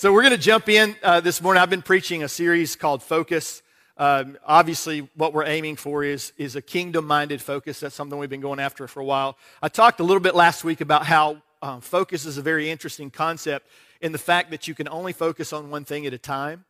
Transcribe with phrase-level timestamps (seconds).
[0.00, 1.60] So we're going to jump in uh, this morning.
[1.60, 3.64] I've been preaching a series called Focus.
[3.96, 7.80] Um, obviously, what we're aiming for is, is a kingdom minded focus.
[7.80, 9.36] That's something we've been going after for a while.
[9.60, 13.10] I talked a little bit last week about how um, focus is a very interesting
[13.10, 13.66] concept
[14.00, 16.64] in the fact that you can only focus on one thing at a time.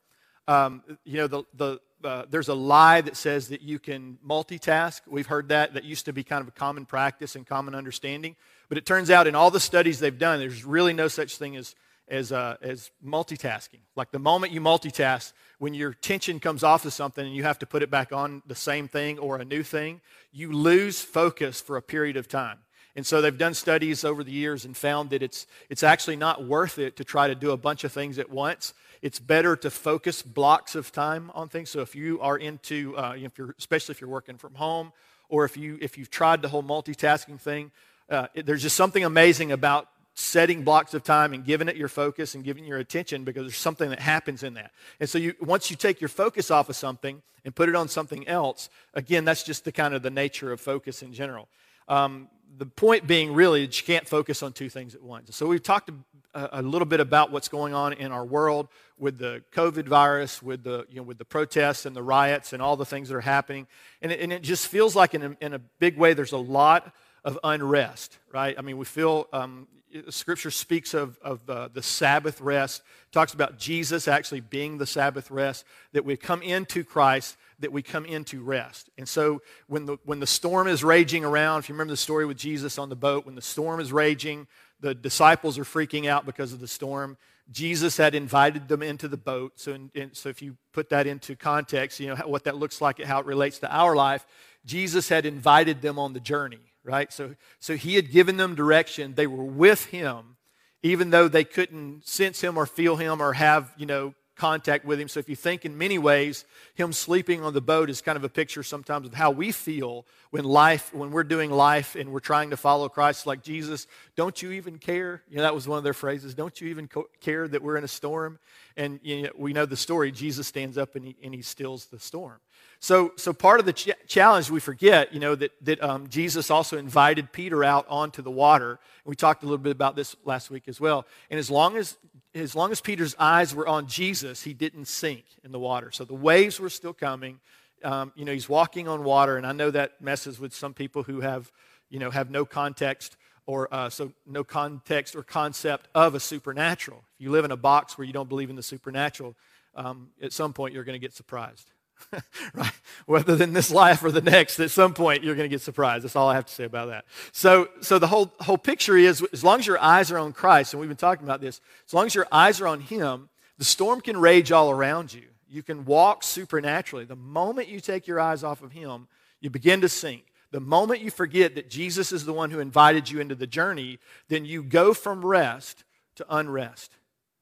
[0.46, 5.02] Um, you know, the, the, uh, there's a lie that says that you can multitask.
[5.06, 5.74] We've heard that.
[5.74, 8.36] That used to be kind of a common practice and common understanding.
[8.70, 11.56] But it turns out in all the studies they've done, there's really no such thing
[11.56, 11.74] as
[12.10, 13.80] as, uh, as multitasking.
[13.96, 17.58] Like the moment you multitask, when your tension comes off of something and you have
[17.60, 20.00] to put it back on the same thing or a new thing,
[20.32, 22.58] you lose focus for a period of time.
[22.96, 26.44] And so they've done studies over the years and found that it's, it's actually not
[26.44, 28.74] worth it to try to do a bunch of things at once.
[29.02, 31.70] It's better to focus blocks of time on things.
[31.70, 34.92] So if you are into, uh, if you're, especially if you're working from home,
[35.28, 37.70] or if, you, if you've tried the whole multitasking thing,
[38.10, 39.88] uh, it, there's just something amazing about
[40.18, 43.56] setting blocks of time and giving it your focus and giving your attention because there's
[43.56, 44.72] something that happens in that.
[44.98, 47.86] And so you, once you take your focus off of something and put it on
[47.86, 51.46] something else, again, that's just the kind of the nature of focus in general.
[51.86, 55.34] Um, the point being really that you can't focus on two things at once.
[55.36, 55.90] So we've talked
[56.34, 58.66] a, a, little bit about what's going on in our world
[58.98, 62.60] with the COVID virus, with the, you know, with the protests and the riots and
[62.60, 63.68] all the things that are happening.
[64.02, 66.38] And it, and it just feels like in a, in a big way there's a
[66.38, 66.92] lot
[67.24, 68.56] of unrest, right?
[68.58, 69.66] I mean, we feel um,
[70.10, 75.30] Scripture speaks of, of uh, the Sabbath rest, talks about Jesus actually being the Sabbath
[75.30, 78.90] rest, that we come into Christ, that we come into rest.
[78.98, 82.26] And so when the, when the storm is raging around, if you remember the story
[82.26, 84.46] with Jesus on the boat, when the storm is raging,
[84.80, 87.16] the disciples are freaking out because of the storm.
[87.50, 89.52] Jesus had invited them into the boat.
[89.56, 92.80] So, in, in, so if you put that into context, you know what that looks
[92.82, 94.26] like, how it relates to our life.
[94.66, 97.12] Jesus had invited them on the journey right?
[97.12, 99.14] So, so he had given them direction.
[99.14, 100.36] They were with him,
[100.82, 104.98] even though they couldn't sense him or feel him or have, you know, contact with
[104.98, 105.08] him.
[105.08, 106.44] So if you think in many ways,
[106.76, 110.06] him sleeping on the boat is kind of a picture sometimes of how we feel
[110.30, 113.86] when life, when we're doing life and we're trying to follow Christ like Jesus.
[114.16, 115.22] Don't you even care?
[115.28, 116.34] You know, that was one of their phrases.
[116.34, 118.38] Don't you even co- care that we're in a storm?
[118.76, 120.12] And you know, we know the story.
[120.12, 122.38] Jesus stands up and he, and he stills the storm.
[122.80, 126.50] So, so part of the ch- challenge we forget, you know, that, that um, Jesus
[126.50, 128.78] also invited Peter out onto the water.
[129.04, 131.04] We talked a little bit about this last week as well.
[131.30, 131.96] And as long as,
[132.34, 135.90] as long as Peter's eyes were on Jesus, he didn't sink in the water.
[135.90, 137.40] So the waves were still coming.
[137.82, 141.04] Um, you know, he's walking on water, and I know that messes with some people
[141.04, 141.50] who have,
[141.90, 147.02] you know, have no context or uh, so no context or concept of a supernatural.
[147.14, 149.34] If you live in a box where you don't believe in the supernatural,
[149.74, 151.70] um, at some point you're going to get surprised.
[152.54, 152.72] right?
[153.06, 156.04] Whether in this life or the next, at some point you're going to get surprised.
[156.04, 157.04] That's all I have to say about that.
[157.32, 160.72] So, so the whole whole picture is, as long as your eyes are on Christ,
[160.72, 163.28] and we've been talking about this, as long as your eyes are on Him,
[163.58, 165.24] the storm can rage all around you.
[165.48, 167.04] You can walk supernaturally.
[167.04, 169.08] The moment you take your eyes off of Him,
[169.40, 170.24] you begin to sink.
[170.50, 173.98] The moment you forget that Jesus is the one who invited you into the journey,
[174.28, 175.84] then you go from rest
[176.16, 176.92] to unrest.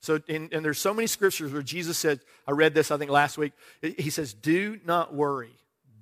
[0.06, 3.11] So, in, and there's so many scriptures where Jesus said, I read this, I think,
[3.11, 3.53] last week.
[3.83, 5.50] He says, Do not worry.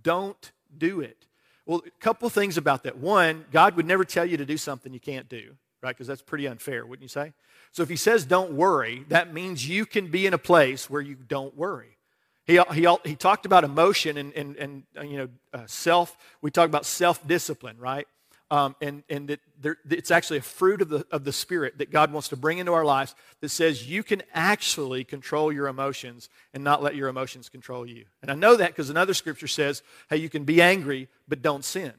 [0.03, 1.25] Don't do it.
[1.65, 2.99] Well, a couple things about that.
[2.99, 5.97] One, God would never tell you to do something you can't do, right?
[5.97, 7.33] Because that's pretty unfair, wouldn't you say?
[7.73, 11.01] So if he says don't worry, that means you can be in a place where
[11.01, 11.97] you don't worry.
[12.45, 16.15] He, he, he talked about emotion and, and, and uh, you know, uh, self.
[16.43, 18.07] We talk about self discipline, right?
[18.55, 21.91] Um, and and that there, it's actually a fruit of the, of the Spirit that
[21.91, 26.29] God wants to bring into our lives that says you can actually control your emotions
[26.53, 28.05] and not let your emotions control you.
[28.23, 31.65] And I know that because another scripture says, hey, you can be angry, but don't
[31.65, 31.95] sin.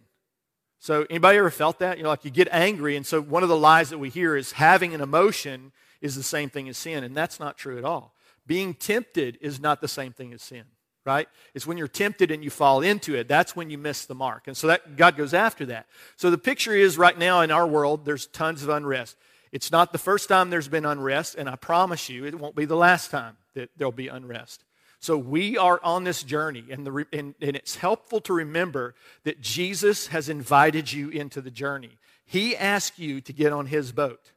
[0.80, 1.98] So anybody ever felt that?
[1.98, 4.38] You know, like you get angry, and so one of the lies that we hear
[4.38, 7.84] is having an emotion is the same thing as sin, and that's not true at
[7.84, 8.16] all.
[8.48, 10.64] Being tempted is not the same thing as sin
[11.06, 11.30] right?
[11.54, 13.28] It's when you're tempted and you fall into it.
[13.28, 14.48] That's when you miss the mark.
[14.48, 15.86] And so that God goes after that.
[16.18, 19.16] So the picture is right now in our world, there's tons of unrest.
[19.52, 22.66] It's not the first time there's been unrest, and I promise you, it won't be
[22.66, 24.66] the last time that there'll be unrest.
[25.00, 29.40] So we are on this journey, and, the, and, and it's helpful to remember that
[29.40, 31.92] Jesus has invited you into the journey.
[32.26, 34.32] He asked you to get on his boat,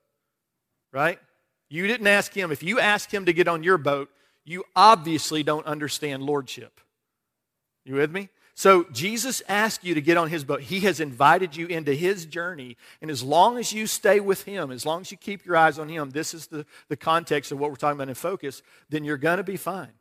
[0.92, 1.18] right?
[1.70, 2.52] You didn't ask him.
[2.52, 4.10] If you asked him to get on your boat,
[4.48, 6.80] you obviously don't understand lordship.
[7.84, 8.28] You with me?
[8.54, 10.62] So Jesus asked you to get on his boat.
[10.62, 12.76] He has invited you into his journey.
[13.00, 15.78] And as long as you stay with him, as long as you keep your eyes
[15.78, 19.04] on him, this is the, the context of what we're talking about in focus, then
[19.04, 19.92] you're going to be fine.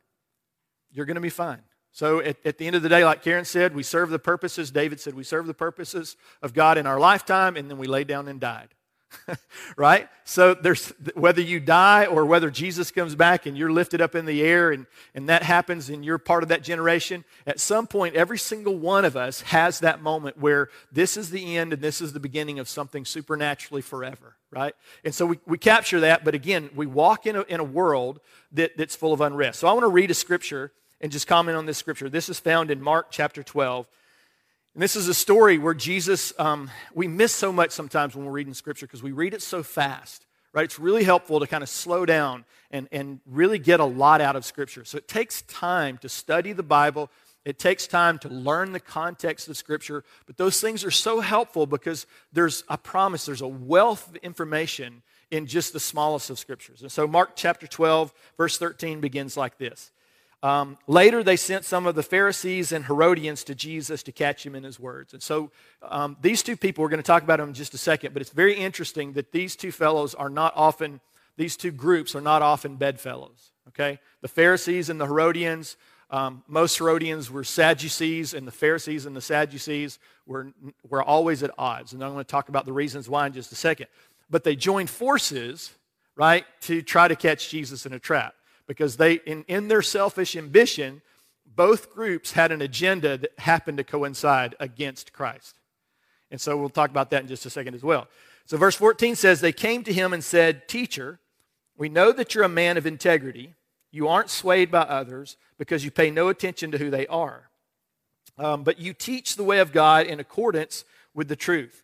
[0.92, 1.62] You're going to be fine.
[1.92, 4.70] So at, at, the end of the day, like Karen said, we serve the purposes,
[4.70, 8.02] David said, we serve the purposes of God in our lifetime, and then we lay
[8.02, 8.74] down and died.
[9.76, 10.08] right?
[10.24, 14.26] So there's whether you die or whether Jesus comes back and you're lifted up in
[14.26, 18.14] the air and, and that happens and you're part of that generation, at some point,
[18.14, 22.00] every single one of us has that moment where this is the end and this
[22.00, 24.74] is the beginning of something supernaturally forever, right?
[25.04, 28.20] And so we, we capture that, but again, we walk in a, in a world
[28.52, 29.60] that, that's full of unrest.
[29.60, 32.08] So I want to read a scripture and just comment on this scripture.
[32.08, 33.86] This is found in Mark chapter 12.
[34.74, 38.32] And this is a story where Jesus, um, we miss so much sometimes when we're
[38.32, 40.64] reading scripture because we read it so fast, right?
[40.64, 44.36] It's really helpful to kind of slow down and, and really get a lot out
[44.36, 44.84] of scripture.
[44.84, 47.10] So it takes time to study the Bible,
[47.44, 51.66] it takes time to learn the context of scripture, but those things are so helpful
[51.66, 56.82] because there's, I promise, there's a wealth of information in just the smallest of scriptures.
[56.82, 59.92] And so Mark chapter 12, verse 13 begins like this.
[60.42, 64.54] Um, later, they sent some of the Pharisees and Herodians to Jesus to catch him
[64.54, 65.12] in his words.
[65.12, 65.50] And so,
[65.82, 68.22] um, these two people, we're going to talk about them in just a second, but
[68.22, 71.00] it's very interesting that these two fellows are not often,
[71.36, 73.50] these two groups are not often bedfellows.
[73.68, 73.98] Okay?
[74.20, 75.76] The Pharisees and the Herodians,
[76.08, 80.52] um, most Herodians were Sadducees, and the Pharisees and the Sadducees were,
[80.88, 81.92] were always at odds.
[81.92, 83.88] And I'm going to talk about the reasons why in just a second.
[84.30, 85.74] But they joined forces,
[86.14, 88.34] right, to try to catch Jesus in a trap
[88.68, 91.02] because they, in, in their selfish ambition,
[91.44, 95.58] both groups had an agenda that happened to coincide against Christ.
[96.30, 98.06] And so we'll talk about that in just a second as well.
[98.44, 101.18] So, verse 14 says, They came to him and said, Teacher,
[101.76, 103.54] we know that you're a man of integrity.
[103.90, 107.48] You aren't swayed by others because you pay no attention to who they are.
[108.36, 111.82] Um, but you teach the way of God in accordance with the truth.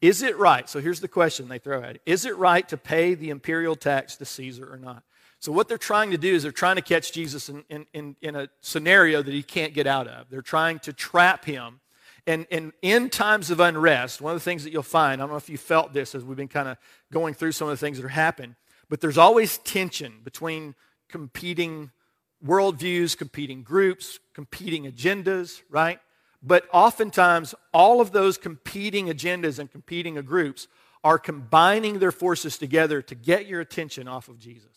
[0.00, 0.68] Is it right?
[0.68, 3.76] So here's the question they throw at it Is it right to pay the imperial
[3.76, 5.04] tax to Caesar or not?
[5.44, 8.16] So, what they're trying to do is they're trying to catch Jesus in, in, in,
[8.22, 10.30] in a scenario that he can't get out of.
[10.30, 11.80] They're trying to trap him.
[12.26, 15.32] And, and in times of unrest, one of the things that you'll find, I don't
[15.32, 16.78] know if you felt this as we've been kind of
[17.12, 18.56] going through some of the things that are happening,
[18.88, 20.74] but there's always tension between
[21.10, 21.90] competing
[22.42, 26.00] worldviews, competing groups, competing agendas, right?
[26.42, 30.68] But oftentimes, all of those competing agendas and competing groups
[31.02, 34.73] are combining their forces together to get your attention off of Jesus.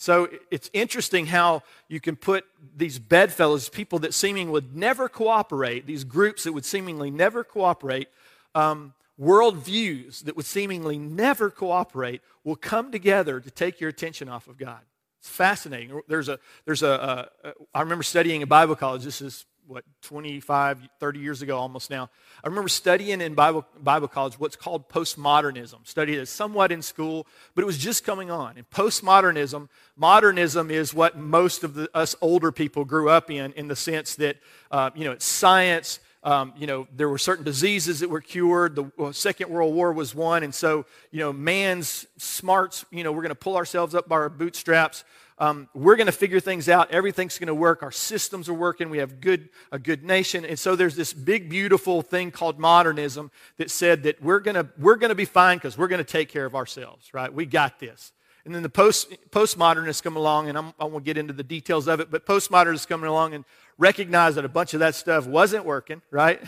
[0.00, 5.84] So it's interesting how you can put these bedfellows, people that seemingly would never cooperate,
[5.84, 8.08] these groups that would seemingly never cooperate,
[8.54, 14.48] um, worldviews that would seemingly never cooperate, will come together to take your attention off
[14.48, 14.80] of God.
[15.18, 16.00] It's fascinating.
[16.08, 19.04] There's a, there's a, a, I remember studying in Bible college.
[19.04, 22.10] This is what 25 30 years ago almost now.
[22.42, 27.24] I remember studying in bible, bible college what's called postmodernism studied it somewhat in school
[27.54, 28.56] but it was just coming on.
[28.56, 33.68] And postmodernism modernism is what most of the, us older people grew up in in
[33.68, 34.38] the sense that
[34.72, 38.74] uh, you know it's science um, you know there were certain diseases that were cured
[38.74, 43.12] the well, second world war was one and so you know man's smarts you know
[43.12, 45.04] we're going to pull ourselves up by our bootstraps
[45.40, 46.90] um, we're going to figure things out.
[46.90, 47.82] Everything's going to work.
[47.82, 48.90] Our systems are working.
[48.90, 50.44] We have good, a good nation.
[50.44, 54.68] And so there's this big, beautiful thing called modernism that said that we're going to,
[54.78, 57.32] we're to be fine because we're going to take care of ourselves, right?
[57.32, 58.12] We got this.
[58.44, 61.88] And then the post, postmodernists come along, and I'm, I won't get into the details
[61.88, 63.44] of it, but postmodernists coming along and
[63.80, 66.40] recognize that a bunch of that stuff wasn't working, right?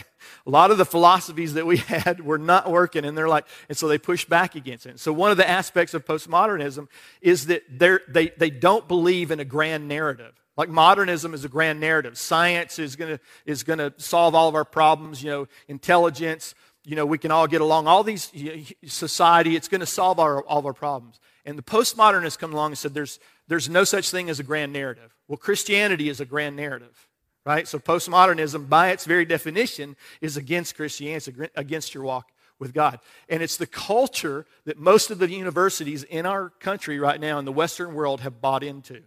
[0.46, 3.76] A lot of the philosophies that we had were not working, and they're like, and
[3.76, 5.00] so they push back against it.
[5.00, 6.86] So one of the aspects of postmodernism
[7.20, 7.62] is that
[8.08, 10.34] they they don't believe in a grand narrative.
[10.56, 12.16] Like modernism is a grand narrative.
[12.18, 15.24] Science is gonna is gonna solve all of our problems.
[15.24, 16.54] You know, intelligence.
[16.84, 17.86] You know, we can all get along.
[17.86, 18.32] All these
[18.86, 21.20] society, it's to solve our, all of our problems.
[21.44, 24.72] And the postmodernists come along and said, there's, there's no such thing as a grand
[24.72, 25.14] narrative.
[25.28, 27.08] Well, Christianity is a grand narrative,
[27.44, 27.66] right?
[27.66, 33.00] So postmodernism, by its very definition, is against Christianity, against your walk with God.
[33.28, 37.44] And it's the culture that most of the universities in our country right now in
[37.44, 39.02] the Western world have bought into.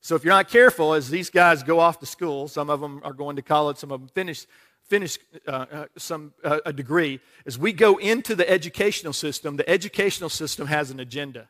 [0.00, 3.00] So if you're not careful, as these guys go off to school, some of them
[3.04, 4.46] are going to college, some of them finish
[4.84, 5.18] finish
[5.48, 10.28] uh, uh, some uh, a degree as we go into the educational system the educational
[10.28, 11.48] system has an agenda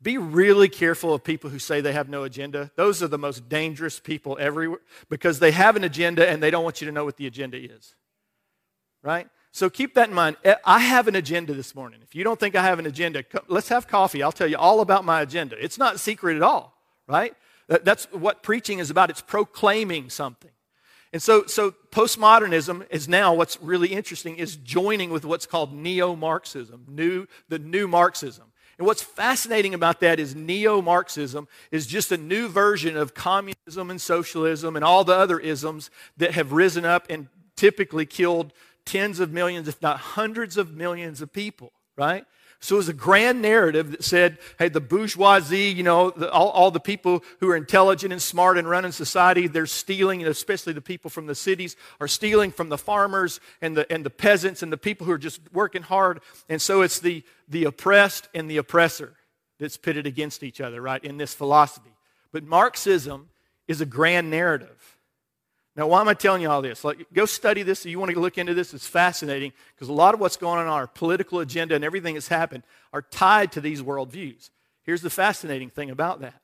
[0.00, 2.70] be really careful of people who say they have no agenda.
[2.76, 6.64] Those are the most dangerous people everywhere because they have an agenda and they don't
[6.64, 7.94] want you to know what the agenda is.
[9.02, 9.28] Right?
[9.50, 10.36] So keep that in mind.
[10.44, 12.00] Eh, i have an agenda this morning.
[12.02, 14.22] If you don't think i have an agenda let's have coffee.
[14.22, 15.56] I'll tell you all about my agenda.
[15.62, 16.78] It's not secret at all
[17.08, 17.34] right?
[17.66, 19.10] That's what preaching is about.
[19.10, 20.50] It's proclaiming something.
[21.12, 26.84] And so, so postmodernism is now what's really interesting is joining with what's called neo-Marxism,
[26.86, 28.47] new, the new Marxism.
[28.78, 34.00] And what's fascinating about that is neo-Marxism is just a new version of communism and
[34.00, 38.52] socialism and all the other isms that have risen up and typically killed
[38.84, 42.24] tens of millions, if not hundreds of millions of people, right?
[42.60, 46.48] So it was a grand narrative that said, hey, the bourgeoisie, you know, the, all,
[46.48, 50.80] all, the people who are intelligent and smart and running society, they're stealing, especially the
[50.80, 54.72] people from the cities, are stealing from the farmers and the, and the peasants and
[54.72, 56.20] the people who are just working hard.
[56.48, 59.14] And so it's the, the oppressed and the oppressor
[59.60, 61.94] that's pitted against each other, right, in this philosophy.
[62.32, 63.28] But Marxism
[63.68, 64.97] is a grand narrative.
[65.78, 66.82] Now, why am I telling you all this?
[66.82, 67.86] Like, go study this.
[67.86, 70.58] If you want to look into this, it's fascinating because a lot of what's going
[70.58, 74.50] on in our political agenda and everything that's happened are tied to these worldviews.
[74.82, 76.42] Here's the fascinating thing about that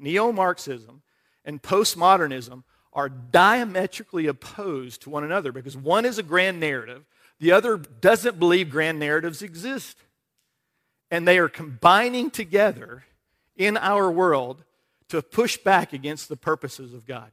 [0.00, 1.02] neo Marxism
[1.44, 7.04] and postmodernism are diametrically opposed to one another because one is a grand narrative,
[7.38, 9.98] the other doesn't believe grand narratives exist.
[11.12, 13.04] And they are combining together
[13.56, 14.64] in our world
[15.10, 17.30] to push back against the purposes of God.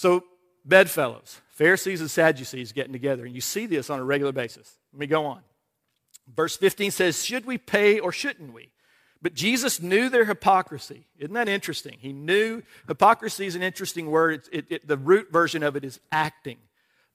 [0.00, 0.24] So,
[0.64, 4.78] bedfellows, Pharisees and Sadducees getting together, and you see this on a regular basis.
[4.94, 5.42] Let me go on.
[6.34, 8.70] Verse 15 says, Should we pay or shouldn't we?
[9.20, 11.04] But Jesus knew their hypocrisy.
[11.18, 11.98] Isn't that interesting?
[12.00, 14.48] He knew hypocrisy is an interesting word.
[14.50, 16.56] It, it, the root version of it is acting.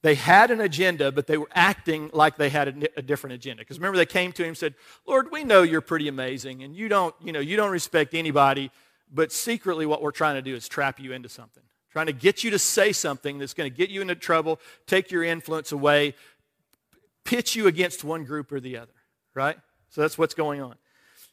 [0.02, 3.62] They had an agenda, but they were acting like they had a, a different agenda.
[3.62, 4.76] Because remember, they came to him and said,
[5.08, 8.70] "Lord, we know you're pretty amazing, and you don't, you know, you don't respect anybody,
[9.12, 11.64] but secretly, what we're trying to do is trap you into something."
[11.96, 15.10] Trying to get you to say something that's going to get you into trouble, take
[15.10, 16.14] your influence away,
[17.24, 18.92] pitch you against one group or the other,
[19.34, 19.56] right?
[19.88, 20.74] So that's what's going on.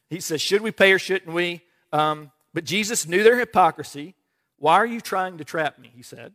[0.08, 1.60] He says, Should we pay or shouldn't we?
[1.92, 4.14] Um, but Jesus knew their hypocrisy.
[4.56, 5.92] Why are you trying to trap me?
[5.94, 6.32] He said.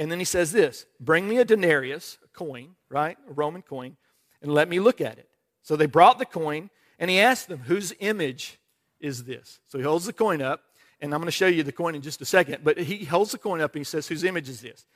[0.00, 3.16] And then he says this Bring me a denarius, a coin, right?
[3.30, 3.96] A Roman coin,
[4.42, 5.28] and let me look at it.
[5.62, 8.58] So they brought the coin, and he asked them, Whose image
[8.98, 9.60] is this?
[9.68, 10.64] So he holds the coin up,
[11.02, 12.58] and I'm going to show you the coin in just a second.
[12.62, 14.86] But he holds the coin up and he says, Whose image is this?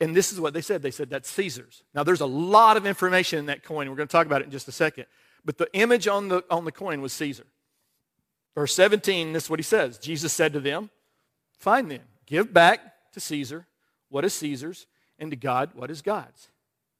[0.00, 0.80] And this is what they said.
[0.80, 1.82] They said, That's Caesar's.
[1.94, 3.88] Now, there's a lot of information in that coin.
[3.88, 5.04] We're going to talk about it in just a second.
[5.44, 7.44] But the image on the, on the coin was Caesar.
[8.54, 10.90] Verse 17, this is what he says Jesus said to them,
[11.58, 12.80] Fine then, give back
[13.12, 13.66] to Caesar
[14.08, 14.86] what is Caesar's,
[15.18, 16.48] and to God what is God's.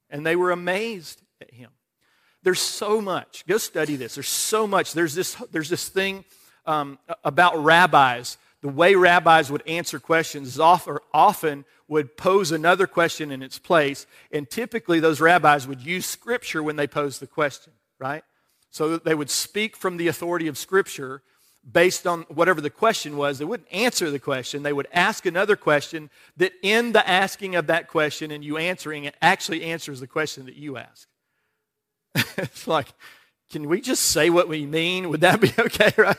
[0.09, 1.71] And they were amazed at him.
[2.43, 3.43] There's so much.
[3.47, 4.15] Go study this.
[4.15, 4.93] There's so much.
[4.93, 6.25] There's this, there's this thing
[6.65, 13.41] um, about rabbis the way rabbis would answer questions often would pose another question in
[13.41, 18.23] its place, and typically those rabbis would use Scripture when they posed the question, right?
[18.69, 21.23] So they would speak from the authority of Scripture
[21.69, 23.37] based on whatever the question was.
[23.37, 27.67] They wouldn't answer the question, they would ask another question that, in the asking of
[27.67, 31.07] that question and you answering it, actually answers the question that you ask.
[32.37, 32.87] it's like,
[33.51, 35.09] can we just say what we mean?
[35.09, 36.17] Would that be okay, right?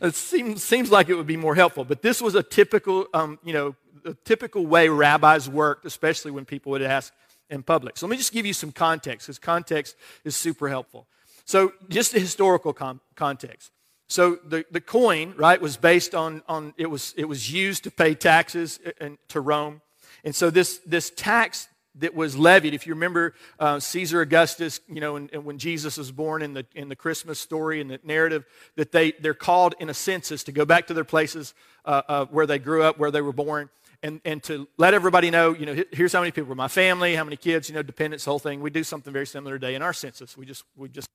[0.00, 1.84] it seems, seems like it would be more helpful.
[1.84, 6.44] But this was a typical, um, you know, a typical way rabbis worked, especially when
[6.44, 7.12] people would ask
[7.50, 7.96] in public.
[7.96, 11.06] So let me just give you some context, because context is super helpful.
[11.44, 13.72] So just the historical com- context.
[14.06, 17.90] So the, the coin, right, was based on, on it, was, it was used to
[17.90, 19.82] pay taxes uh, in, to Rome.
[20.24, 21.68] And so this, this tax
[21.98, 22.74] that was levied.
[22.74, 26.54] If you remember uh, Caesar Augustus, you know, and, and, when Jesus was born in
[26.54, 28.44] the, in the Christmas story and the narrative,
[28.76, 32.24] that they, they're called in a census to go back to their places uh, uh,
[32.26, 33.68] where they grew up, where they were born,
[34.02, 37.14] and, and to let everybody know, you know, here's how many people, were my family,
[37.14, 38.60] how many kids, you know, dependents, whole thing.
[38.60, 40.36] We do something very similar today in our census.
[40.36, 41.08] We just, we just.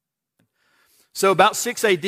[1.14, 2.02] So about 6 AD,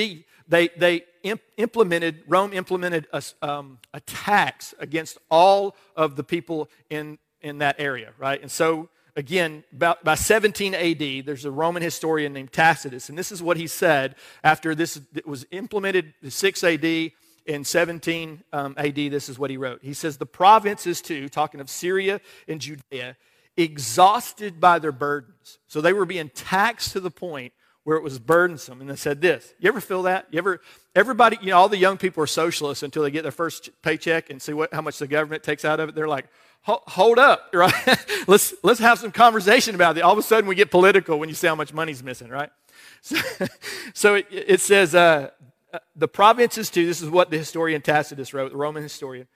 [0.48, 6.70] they, they imp- implemented, Rome implemented a, um, a tax against all of the people
[6.90, 8.42] in in that area, right?
[8.42, 13.32] And so, again, about, by 17 AD, there's a Roman historian named Tacitus, and this
[13.32, 17.12] is what he said after this was implemented 6 AD.
[17.46, 19.80] In 17 um, AD, this is what he wrote.
[19.84, 23.18] He says, The provinces, too, talking of Syria and Judea,
[23.56, 25.60] exhausted by their burdens.
[25.68, 27.54] So they were being taxed to the point
[27.86, 28.82] where it was burdensome.
[28.82, 29.54] And they said this.
[29.60, 30.26] You ever feel that?
[30.32, 30.60] You ever,
[30.96, 34.32] everybody, you know, all the young people are socialists until they get their first paycheck
[34.32, 35.96] and see what, how much the government takes out of it.
[35.96, 36.26] They're like,
[36.64, 37.74] hold up, right?
[38.28, 40.02] let's, let's have some conversation about it.
[40.02, 42.50] All of a sudden we get political when you see how much money's missing, right?
[43.02, 43.18] So,
[43.94, 45.30] so it, it, says, uh,
[45.72, 49.28] uh, the provinces too, this is what the historian Tacitus wrote, the Roman historian,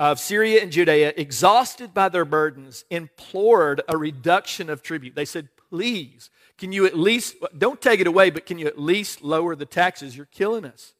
[0.00, 5.14] of Syria and Judea, exhausted by their burdens, implored a reduction of tribute.
[5.14, 8.78] They said, please, can you at least, don't take it away, but can you at
[8.78, 10.16] least lower the taxes?
[10.16, 10.94] You're killing us.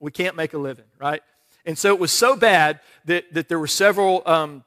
[0.00, 1.22] We can't make a living, right?
[1.64, 4.64] And so it was so bad that, that there were several um,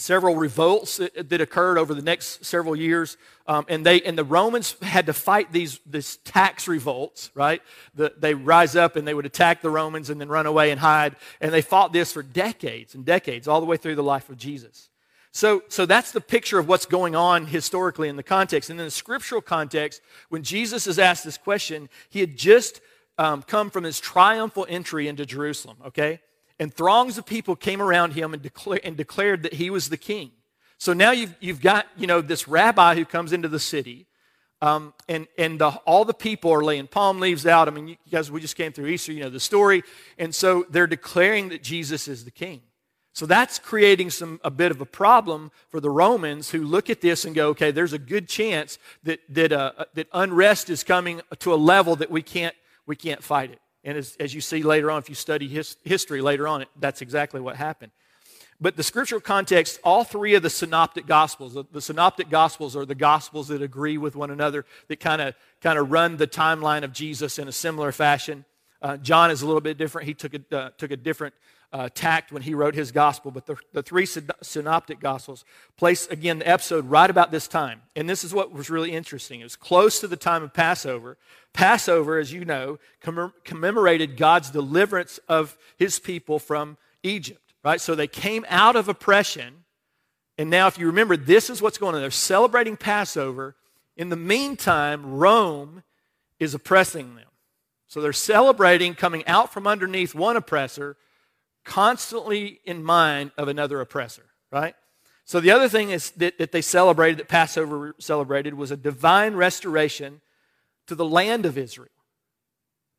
[0.00, 3.16] several revolts that, that, occurred over the next several years.
[3.46, 7.62] Um, and, they, and the Romans had to fight these, these tax revolts, right?
[7.94, 10.80] The, they rise up and they would attack the Romans and then run away and
[10.80, 11.16] hide.
[11.40, 14.36] And they fought this for decades and decades, all the way through the life of
[14.36, 14.89] Jesus.
[15.32, 18.68] So, so that's the picture of what's going on historically in the context.
[18.68, 22.80] And in the scriptural context, when Jesus is asked this question, he had just
[23.16, 26.20] um, come from his triumphal entry into Jerusalem, okay?
[26.58, 29.96] And throngs of people came around him and, declare, and declared that he was the
[29.96, 30.32] king.
[30.78, 34.06] So now you've, you've got, you know, this rabbi who comes into the city,
[34.62, 37.68] um, and, and the, all the people are laying palm leaves out.
[37.68, 39.82] I mean, you guys, we just came through Easter, you know the story.
[40.18, 42.62] And so they're declaring that Jesus is the king.
[43.20, 47.02] So that's creating some, a bit of a problem for the Romans who look at
[47.02, 50.82] this and go, okay, there's a good chance that, that, uh, uh, that unrest is
[50.82, 52.54] coming to a level that we can't,
[52.86, 53.60] we can't fight it.
[53.84, 57.02] And as, as you see later on, if you study his, history later on, that's
[57.02, 57.92] exactly what happened.
[58.58, 62.86] But the scriptural context, all three of the synoptic gospels, the, the synoptic gospels are
[62.86, 66.84] the gospels that agree with one another, that kind of kind of run the timeline
[66.84, 68.46] of Jesus in a similar fashion.
[68.80, 70.08] Uh, John is a little bit different.
[70.08, 71.34] He took a, uh, took a different
[71.72, 73.30] uh, tact when he wrote his gospel.
[73.30, 75.44] But the, the three synoptic gospels
[75.76, 77.82] place, again, the episode right about this time.
[77.94, 79.40] And this is what was really interesting.
[79.40, 81.16] It was close to the time of Passover.
[81.52, 82.78] Passover, as you know,
[83.44, 87.80] commemorated God's deliverance of his people from Egypt, right?
[87.80, 89.64] So they came out of oppression.
[90.38, 92.00] And now, if you remember, this is what's going on.
[92.00, 93.56] They're celebrating Passover.
[93.96, 95.82] In the meantime, Rome
[96.38, 97.26] is oppressing them.
[97.86, 100.96] So they're celebrating coming out from underneath one oppressor
[101.70, 104.74] constantly in mind of another oppressor, right?
[105.24, 109.34] So the other thing is that, that they celebrated, that Passover celebrated, was a divine
[109.34, 110.20] restoration
[110.88, 111.88] to the land of Israel.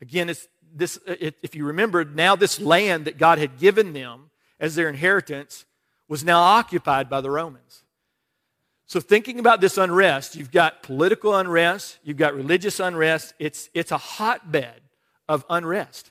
[0.01, 3.91] Again, it's this, uh, it, if you remember, now this land that God had given
[3.91, 5.65] them as their inheritance
[6.07, 7.83] was now occupied by the Romans.
[8.85, 13.33] So, thinking about this unrest, you've got political unrest, you've got religious unrest.
[13.37, 14.79] It's, it's a hotbed
[15.27, 16.10] of unrest.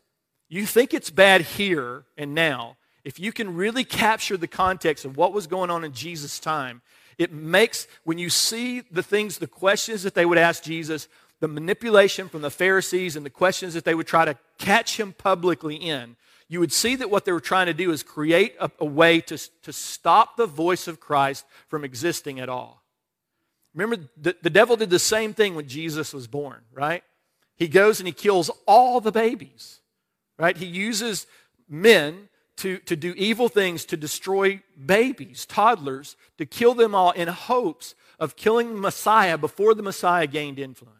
[0.50, 2.76] You think it's bad here and now.
[3.04, 6.82] If you can really capture the context of what was going on in Jesus' time,
[7.16, 11.48] it makes, when you see the things, the questions that they would ask Jesus, the
[11.48, 15.76] manipulation from the Pharisees and the questions that they would try to catch him publicly
[15.76, 16.16] in,
[16.48, 19.20] you would see that what they were trying to do is create a, a way
[19.20, 22.82] to, to stop the voice of Christ from existing at all.
[23.72, 27.04] Remember, the, the devil did the same thing when Jesus was born, right?
[27.56, 29.79] He goes and he kills all the babies
[30.40, 30.56] right?
[30.56, 31.26] He uses
[31.68, 37.28] men to, to do evil things, to destroy babies, toddlers, to kill them all in
[37.28, 40.96] hopes of killing the Messiah before the Messiah gained influence.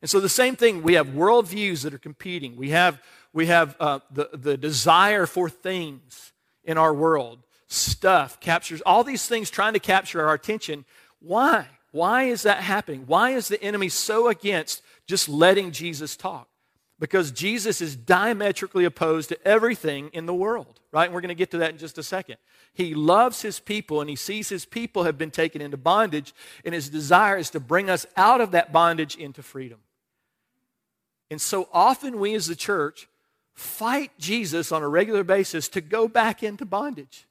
[0.00, 2.56] And so the same thing, we have worldviews that are competing.
[2.56, 3.00] We have,
[3.32, 6.32] we have uh, the, the desire for things
[6.64, 10.84] in our world, stuff, captures, all these things trying to capture our attention.
[11.20, 11.66] Why?
[11.92, 13.04] Why is that happening?
[13.06, 16.48] Why is the enemy so against just letting Jesus talk?
[16.98, 21.04] Because Jesus is diametrically opposed to everything in the world, right?
[21.04, 22.36] And we're going to get to that in just a second.
[22.72, 26.74] He loves his people and he sees his people have been taken into bondage, and
[26.74, 29.78] his desire is to bring us out of that bondage into freedom.
[31.30, 33.08] And so often we as the church
[33.52, 37.26] fight Jesus on a regular basis to go back into bondage.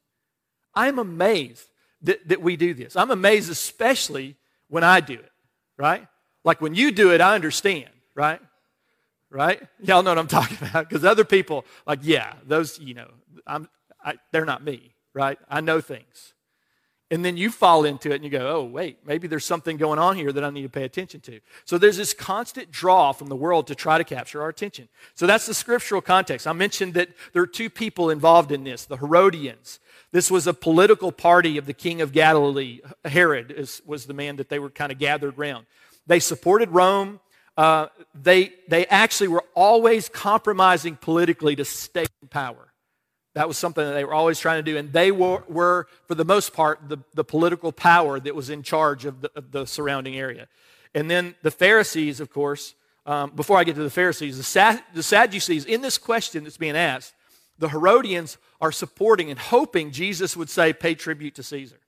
[0.73, 1.69] I'm amazed
[2.01, 2.95] that, that we do this.
[2.95, 4.35] I'm amazed especially
[4.67, 5.31] when I do it,
[5.77, 6.07] right?
[6.43, 8.41] Like when you do it, I understand, right?
[9.35, 9.61] Right?
[9.81, 13.11] Y'all know what I'm talking about because other people, like, yeah, those, you know,
[13.45, 13.67] I'm,
[14.03, 15.37] I, they're not me, right?
[15.49, 16.33] I know things.
[17.11, 19.99] And then you fall into it and you go, oh, wait, maybe there's something going
[19.99, 21.39] on here that I need to pay attention to.
[21.65, 24.87] So there's this constant draw from the world to try to capture our attention.
[25.13, 26.47] So that's the scriptural context.
[26.47, 29.79] I mentioned that there are two people involved in this the Herodians.
[30.11, 32.79] This was a political party of the king of Galilee.
[33.03, 35.67] Herod is, was the man that they were kind of gathered around.
[36.07, 37.19] They supported Rome
[37.57, 42.73] uh, they, they actually were always compromising politically to stay in power.
[43.33, 44.77] That was something that they were always trying to do.
[44.77, 48.63] And they were, were for the most part, the, the political power that was in
[48.63, 50.47] charge of the, of the surrounding area.
[50.93, 54.81] And then the Pharisees, of course, um, before I get to the Pharisees, the, Sad,
[54.93, 57.13] the Sadducees, in this question that's being asked,
[57.57, 61.79] the Herodians are supporting and hoping Jesus would say, pay tribute to Caesar,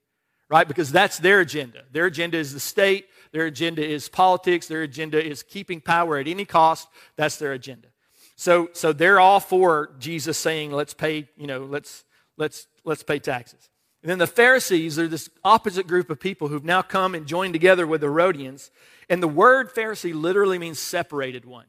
[0.48, 0.68] right?
[0.68, 1.84] Because that's their agenda.
[1.90, 4.66] Their agenda is the state, their agenda is politics.
[4.66, 6.88] Their agenda is keeping power at any cost.
[7.16, 7.88] That's their agenda.
[8.36, 12.04] So, so they're all for Jesus saying, let's pay, you know, let's,
[12.36, 13.68] let's, let's pay taxes.
[14.02, 17.52] And then the Pharisees are this opposite group of people who've now come and joined
[17.52, 18.70] together with the Herodians.
[19.08, 21.66] And the word Pharisee literally means separated one,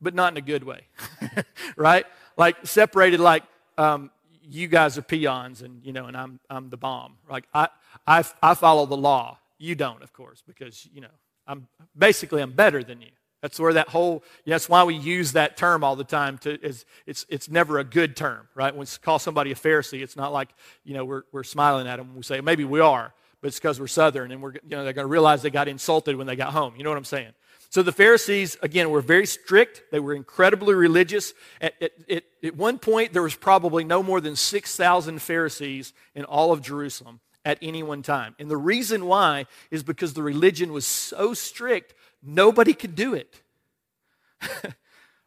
[0.00, 0.88] but not in a good way,
[1.76, 2.04] right?
[2.36, 3.44] Like separated, like
[3.78, 4.10] um,
[4.42, 7.16] you guys are peons and, you know, and I'm, I'm the bomb.
[7.30, 7.68] Like I,
[8.06, 9.38] I, I follow the law.
[9.64, 11.08] You don't, of course, because, you know,
[11.46, 13.08] I'm basically I'm better than you.
[13.40, 16.36] That's where that whole, that's why we use that term all the time.
[16.38, 18.74] To, is, it's, it's never a good term, right?
[18.74, 20.50] When we call somebody a Pharisee, it's not like,
[20.84, 23.80] you know, we're, we're smiling at them we say, maybe we are, but it's because
[23.80, 26.36] we're Southern and we're, you know, they're going to realize they got insulted when they
[26.36, 26.74] got home.
[26.76, 27.32] You know what I'm saying?
[27.70, 29.84] So the Pharisees, again, were very strict.
[29.90, 31.32] They were incredibly religious.
[31.60, 36.24] At, at, at, at one point, there was probably no more than 6,000 Pharisees in
[36.24, 38.34] all of Jerusalem at any one time.
[38.38, 43.42] And the reason why is because the religion was so strict Nobody could do it.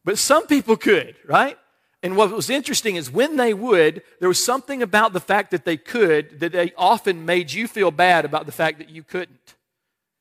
[0.04, 1.58] but some people could, right?
[2.02, 5.66] And what was interesting is when they would, there was something about the fact that
[5.66, 9.56] they could that they often made you feel bad about the fact that you couldn't.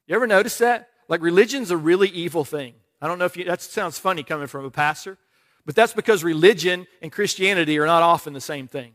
[0.06, 0.90] You ever notice that?
[1.08, 2.74] Like religion's a really evil thing.
[3.00, 5.18] I don't know if you, that sounds funny coming from a pastor,
[5.64, 8.92] but that's because religion and Christianity are not often the same thing.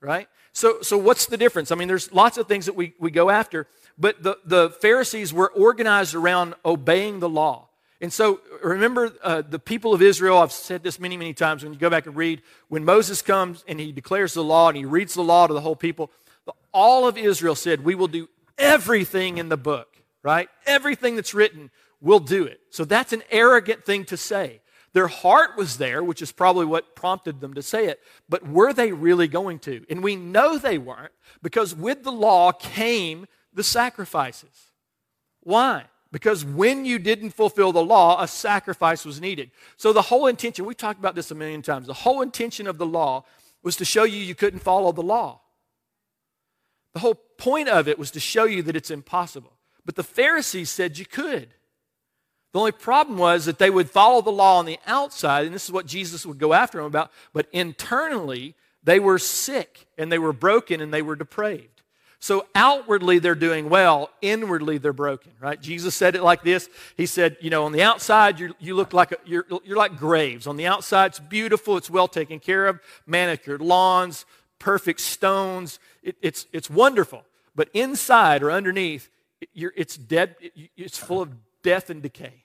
[0.00, 0.28] Right?
[0.56, 1.70] So, so what's the difference?
[1.70, 3.66] I mean, there's lots of things that we, we go after,
[3.98, 7.68] but the, the Pharisees were organized around obeying the law.
[8.00, 11.74] And so remember uh, the people of Israel, I've said this many, many times when
[11.74, 14.86] you go back and read, when Moses comes and he declares the law and he
[14.86, 16.10] reads the law to the whole people,
[16.72, 20.48] all of Israel said, We will do everything in the book, right?
[20.64, 22.60] Everything that's written, we'll do it.
[22.70, 24.62] So that's an arrogant thing to say.
[24.96, 28.72] Their heart was there, which is probably what prompted them to say it, but were
[28.72, 29.84] they really going to?
[29.90, 34.72] And we know they weren't because with the law came the sacrifices.
[35.42, 35.84] Why?
[36.12, 39.50] Because when you didn't fulfill the law, a sacrifice was needed.
[39.76, 42.78] So the whole intention, we've talked about this a million times, the whole intention of
[42.78, 43.26] the law
[43.62, 45.42] was to show you you couldn't follow the law.
[46.94, 49.52] The whole point of it was to show you that it's impossible.
[49.84, 51.50] But the Pharisees said you could.
[52.56, 55.66] The only problem was that they would follow the law on the outside, and this
[55.66, 60.18] is what Jesus would go after them about, but internally, they were sick and they
[60.18, 61.82] were broken and they were depraved.
[62.18, 65.60] So outwardly they're doing well, inwardly they're broken, right?
[65.60, 66.70] Jesus said it like this.
[66.96, 69.98] He said, you know, on the outside you you look like a, you're, you're like
[69.98, 70.46] graves.
[70.46, 74.24] On the outside it's beautiful, it's well taken care of, manicured lawns,
[74.58, 75.78] perfect stones.
[76.02, 77.22] It, it's, it's wonderful.
[77.54, 79.10] But inside or underneath,
[79.42, 80.36] it, it's dead,
[80.74, 82.44] it's full of death and decay.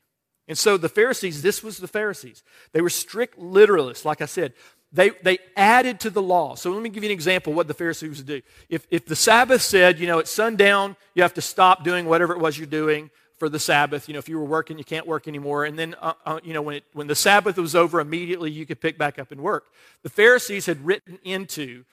[0.52, 2.44] And so the Pharisees, this was the Pharisees.
[2.74, 4.52] They were strict literalists, like I said.
[4.92, 6.56] They, they added to the law.
[6.56, 8.42] So let me give you an example of what the Pharisees would do.
[8.68, 12.34] If, if the Sabbath said, you know, at sundown, you have to stop doing whatever
[12.34, 14.10] it was you're doing for the Sabbath.
[14.10, 15.64] You know, if you were working, you can't work anymore.
[15.64, 18.66] And then, uh, uh, you know, when, it, when the Sabbath was over, immediately you
[18.66, 19.68] could pick back up and work.
[20.04, 21.86] The Pharisees had written into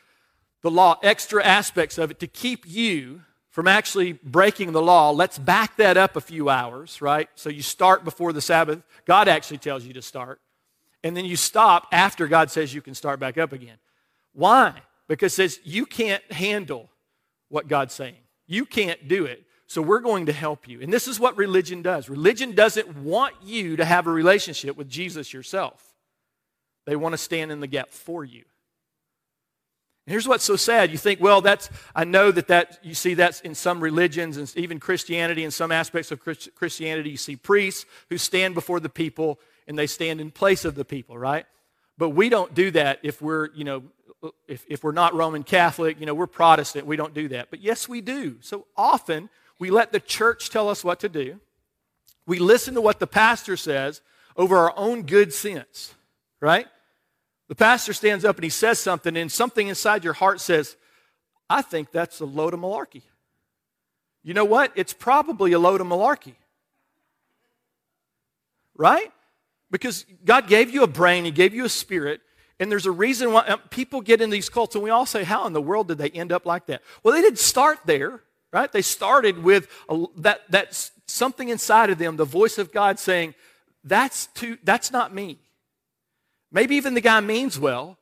[0.62, 3.22] the law extra aspects of it to keep you
[3.58, 5.10] from actually breaking the law.
[5.10, 7.28] Let's back that up a few hours, right?
[7.34, 8.84] So you start before the Sabbath.
[9.04, 10.40] God actually tells you to start
[11.02, 13.78] and then you stop after God says you can start back up again.
[14.32, 14.74] Why?
[15.08, 16.88] Because it says you can't handle
[17.48, 18.18] what God's saying.
[18.46, 19.42] You can't do it.
[19.66, 20.80] So we're going to help you.
[20.80, 22.08] And this is what religion does.
[22.08, 25.96] Religion doesn't want you to have a relationship with Jesus yourself.
[26.86, 28.44] They want to stand in the gap for you.
[30.08, 30.90] And here's what's so sad.
[30.90, 34.50] You think, well, that's, I know that that, you see that's in some religions and
[34.56, 39.38] even Christianity, in some aspects of Christianity, you see priests who stand before the people
[39.66, 41.44] and they stand in place of the people, right?
[41.98, 43.82] But we don't do that if we're, you know,
[44.46, 47.50] if, if we're not Roman Catholic, you know, we're Protestant, we don't do that.
[47.50, 48.36] But yes, we do.
[48.40, 51.38] So often we let the church tell us what to do.
[52.26, 54.00] We listen to what the pastor says
[54.38, 55.94] over our own good sense,
[56.40, 56.66] right?
[57.48, 60.76] The pastor stands up and he says something, and something inside your heart says,
[61.50, 63.02] I think that's a load of malarkey.
[64.22, 64.72] You know what?
[64.74, 66.34] It's probably a load of malarkey.
[68.76, 69.10] Right?
[69.70, 72.20] Because God gave you a brain, He gave you a spirit,
[72.60, 75.24] and there's a reason why um, people get in these cults, and we all say,
[75.24, 76.82] How in the world did they end up like that?
[77.02, 78.20] Well, they didn't start there,
[78.52, 78.70] right?
[78.70, 83.34] They started with a, that, that something inside of them, the voice of God saying,
[83.84, 85.38] That's, too, that's not me.
[86.50, 87.98] Maybe even the guy means well.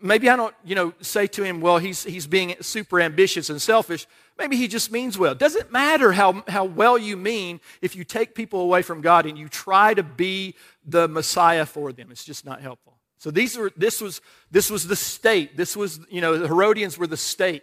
[0.00, 3.60] Maybe I don't, you know, say to him, well, he's, he's being super ambitious and
[3.60, 4.06] selfish.
[4.38, 5.34] Maybe he just means well.
[5.34, 9.36] Doesn't matter how, how well you mean if you take people away from God and
[9.36, 12.10] you try to be the Messiah for them.
[12.10, 12.96] It's just not helpful.
[13.18, 15.56] So these were, this, was, this was the state.
[15.56, 17.62] This was, you know, the Herodians were the state.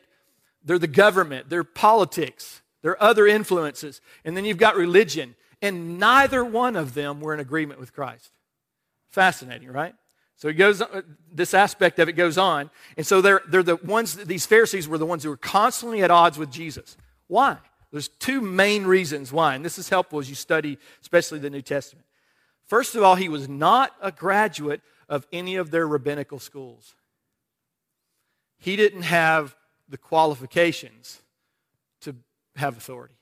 [0.63, 1.49] They're the government.
[1.49, 2.61] They're politics.
[2.81, 4.01] They're other influences.
[4.23, 5.35] And then you've got religion.
[5.61, 8.31] And neither one of them were in agreement with Christ.
[9.09, 9.95] Fascinating, right?
[10.35, 11.01] So it goes, uh,
[11.33, 12.69] this aspect of it goes on.
[12.95, 16.11] And so they're, they're the ones, these Pharisees were the ones who were constantly at
[16.11, 16.95] odds with Jesus.
[17.27, 17.57] Why?
[17.91, 21.61] There's two main reasons why, and this is helpful as you study, especially the New
[21.61, 22.05] Testament.
[22.67, 26.93] First of all, he was not a graduate of any of their rabbinical schools.
[28.59, 29.55] He didn't have
[29.89, 31.21] the qualifications
[32.01, 32.15] to
[32.55, 33.15] have authority.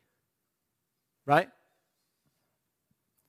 [1.25, 1.49] Right?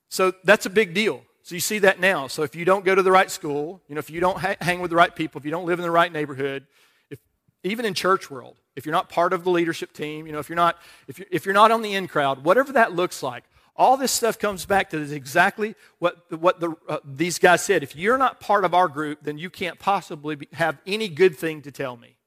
[0.09, 1.23] So that's a big deal.
[1.43, 2.27] So you see that now.
[2.27, 4.55] So if you don't go to the right school, you know, if you don't ha-
[4.61, 6.67] hang with the right people, if you don't live in the right neighborhood,
[7.09, 7.19] if,
[7.63, 10.49] even in church world, if you're not part of the leadership team, you know, if
[10.49, 13.43] you're not, if you're, if you're not on the in crowd, whatever that looks like,
[13.75, 17.81] all this stuff comes back to exactly what, what the, uh, these guys said.
[17.81, 21.37] If you're not part of our group, then you can't possibly be, have any good
[21.37, 22.18] thing to tell me.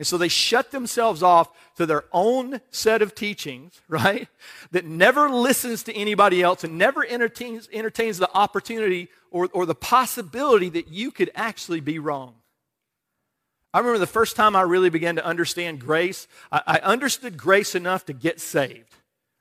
[0.00, 4.26] And so they shut themselves off to their own set of teachings, right?
[4.72, 9.76] That never listens to anybody else and never entertains, entertains the opportunity or, or the
[9.76, 12.34] possibility that you could actually be wrong.
[13.72, 17.76] I remember the first time I really began to understand grace, I, I understood grace
[17.76, 18.96] enough to get saved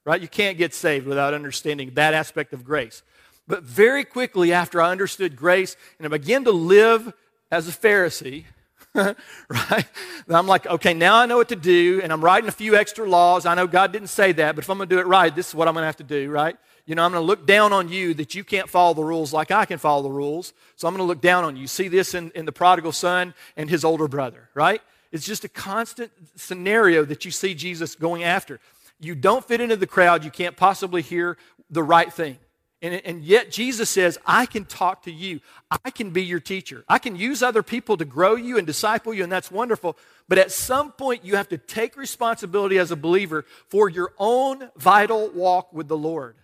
[0.09, 0.21] right?
[0.21, 3.03] You can't get saved without understanding that aspect of grace.
[3.47, 7.13] But very quickly after I understood grace and I began to live
[7.51, 8.45] as a Pharisee,
[8.95, 9.87] right?
[10.27, 13.07] I'm like, okay, now I know what to do, and I'm writing a few extra
[13.07, 13.45] laws.
[13.45, 15.49] I know God didn't say that, but if I'm going to do it right, this
[15.49, 16.57] is what I'm going to have to do, right?
[16.85, 19.31] You know, I'm going to look down on you that you can't follow the rules
[19.31, 20.53] like I can follow the rules.
[20.75, 21.67] So I'm going to look down on you.
[21.67, 24.81] See this in, in the prodigal son and his older brother, right?
[25.11, 28.59] It's just a constant scenario that you see Jesus going after.
[28.99, 30.23] You don't fit into the crowd.
[30.23, 31.37] You can't possibly hear
[31.69, 32.37] the right thing.
[32.81, 35.41] And, and, yet Jesus says, I can talk to you.
[35.83, 36.85] I can be your teacher.
[36.87, 39.97] I can use other people to grow you and disciple you, and that's wonderful.
[40.29, 44.69] But at some point, you have to take responsibility as a believer for your own
[44.77, 46.37] vital walk with the Lord.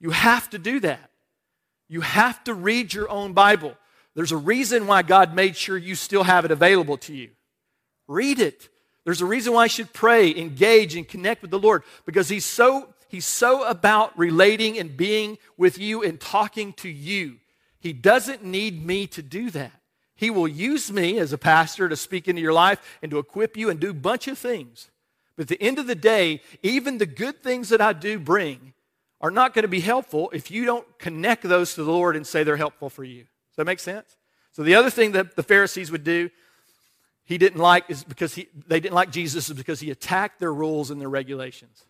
[0.00, 1.10] You have to do that.
[1.88, 3.74] You have to read your own Bible.
[4.14, 7.30] There's a reason why God made sure you still have it available to you.
[8.08, 8.70] Read it.
[9.04, 12.44] There's a reason why I should pray, engage, and connect with the Lord because He's
[12.44, 17.36] so, he's so about relating and being with you and talking to you.
[17.78, 19.72] He doesn't need me to do that.
[20.14, 23.56] He will use me as a pastor to speak into your life and to equip
[23.56, 24.90] you and do a bunch of things.
[25.36, 28.72] But at the end of the day, even the good things that I do bring
[29.20, 32.26] are not going to be helpful if you don't connect those to the Lord and
[32.26, 33.20] say they're helpful for you.
[33.22, 34.16] Does that make sense?
[34.52, 36.30] So the other thing that the Pharisees would do
[37.26, 40.54] he didn't like is because he, they didn't like Jesus is because he attacked their
[40.54, 41.84] rules and their regulations.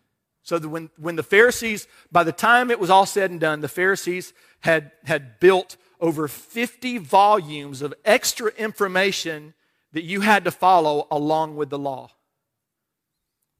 [0.47, 3.59] So that when, when the Pharisees, by the time it was all said and done,
[3.59, 4.31] the Pharisees
[4.61, 9.55] had, had built over 50 volumes of extra information
[9.91, 12.11] that you had to follow along with the law.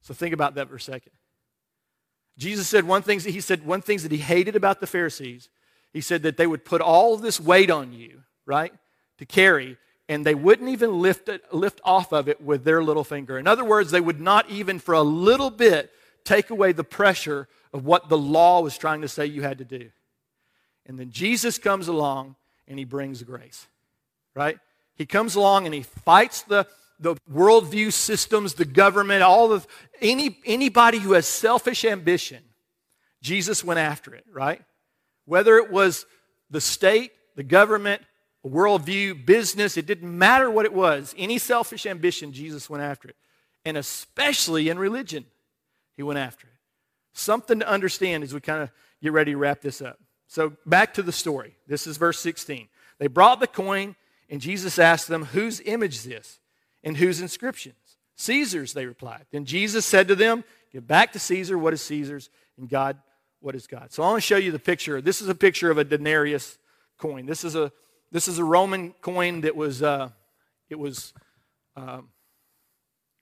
[0.00, 1.12] So think about that for a second.
[2.38, 5.50] Jesus said one thing, he said one thing that he hated about the Pharisees.
[5.92, 8.72] He said that they would put all this weight on you, right,
[9.18, 9.76] to carry,
[10.08, 13.38] and they wouldn't even lift, it, lift off of it with their little finger.
[13.38, 15.92] In other words, they would not even for a little bit
[16.28, 19.64] take away the pressure of what the law was trying to say you had to
[19.64, 19.90] do.
[20.86, 22.36] And then Jesus comes along
[22.66, 23.66] and he brings grace,
[24.34, 24.58] right?
[24.94, 26.66] He comes along and he fights the,
[27.00, 29.66] the worldview systems, the government, all of
[30.00, 32.42] any, anybody who has selfish ambition.
[33.22, 34.62] Jesus went after it, right?
[35.24, 36.04] Whether it was
[36.50, 38.02] the state, the government,
[38.46, 41.14] worldview, business, it didn't matter what it was.
[41.16, 43.16] Any selfish ambition, Jesus went after it.
[43.64, 45.26] And especially in religion,
[45.98, 46.54] he went after it.
[47.12, 48.70] Something to understand as we kind of
[49.02, 49.98] get ready to wrap this up.
[50.28, 51.56] So back to the story.
[51.66, 52.68] This is verse 16.
[52.98, 53.96] They brought the coin,
[54.30, 56.40] and Jesus asked them, Whose image is this?
[56.82, 57.74] And whose inscriptions?
[58.16, 59.26] Caesar's, they replied.
[59.30, 62.96] Then Jesus said to them, Give back to Caesar what is Caesar's, and God
[63.40, 63.92] what is God.
[63.92, 65.02] So I want to show you the picture.
[65.02, 66.56] This is a picture of a denarius
[66.96, 67.26] coin.
[67.26, 67.70] This is a
[68.10, 70.08] this is a Roman coin that was, uh,
[70.70, 71.12] it was
[71.76, 72.00] uh,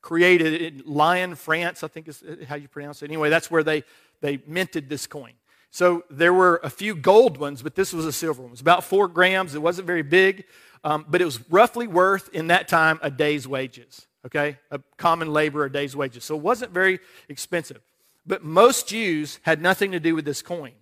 [0.07, 3.07] created in Lyon, France, I think is how you pronounce it.
[3.07, 3.83] Anyway, that's where they,
[4.21, 5.33] they minted this coin.
[5.73, 8.51] So there were a few gold ones, but this was a silver one.
[8.51, 9.57] It was about four grams.
[9.57, 10.45] It wasn't very big,
[10.85, 14.07] um, but it was roughly worth, in that time, a day's wages.
[14.25, 14.59] Okay?
[14.71, 16.23] A common labor, a day's wages.
[16.23, 17.81] So it wasn't very expensive.
[18.25, 20.73] But most Jews had nothing to do with this coin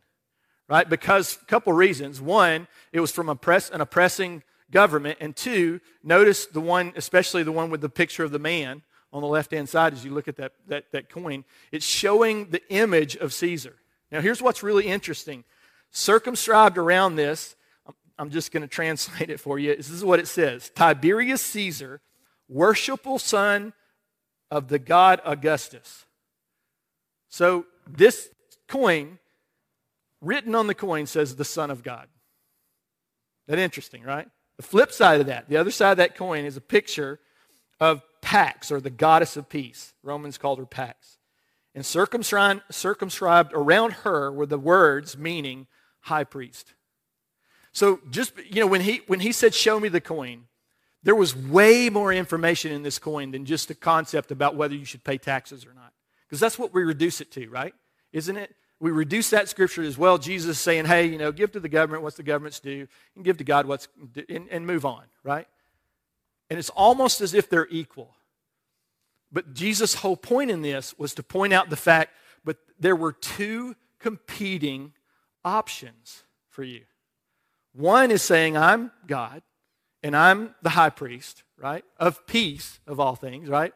[0.66, 0.88] right?
[0.88, 2.22] Because a couple reasons.
[2.22, 5.18] One, it was from oppress, an oppressing government.
[5.20, 8.80] And two, notice the one, especially the one with the picture of the man
[9.14, 11.44] on the left hand side as you look at that, that, that coin.
[11.70, 13.76] It's showing the image of Caesar.
[14.10, 15.44] Now, here's what's really interesting.
[15.92, 17.54] Circumscribed around this,
[18.18, 19.74] I'm just going to translate it for you.
[19.74, 22.00] This is what it says Tiberius Caesar,
[22.48, 23.72] worshipful son
[24.50, 26.04] of the god Augustus.
[27.28, 28.28] So, this
[28.68, 29.18] coin
[30.20, 32.08] written on the coin says the Son of God.
[33.46, 34.26] That interesting, right?
[34.56, 37.20] The flip side of that, the other side of that coin is a picture
[37.80, 39.92] of Pax, or the goddess of peace.
[40.02, 41.18] Romans called her Pax.
[41.74, 45.66] And circumscribed, circumscribed around her were the words meaning
[46.00, 46.74] high priest.
[47.72, 50.44] So just, you know, when he, when he said, show me the coin,
[51.02, 54.84] there was way more information in this coin than just the concept about whether you
[54.84, 55.92] should pay taxes or not.
[56.26, 57.74] Because that's what we reduce it to, right?
[58.12, 58.54] Isn't it?
[58.80, 60.18] we reduce that scripture as well.
[60.18, 63.38] Jesus saying, hey, you know, give to the government what's the government's due, and give
[63.38, 63.88] to God what's,
[64.28, 65.46] and, and move on, right?
[66.50, 68.14] And it's almost as if they're equal.
[69.32, 72.12] But Jesus' whole point in this was to point out the fact,
[72.44, 74.92] but there were two competing
[75.44, 76.82] options for you.
[77.72, 79.42] One is saying, I'm God,
[80.02, 83.72] and I'm the high priest, right, of peace of all things, right?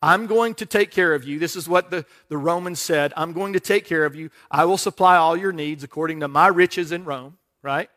[0.00, 1.38] I'm going to take care of you.
[1.38, 3.12] This is what the, the Romans said.
[3.16, 4.30] I'm going to take care of you.
[4.50, 7.88] I will supply all your needs according to my riches in Rome, right?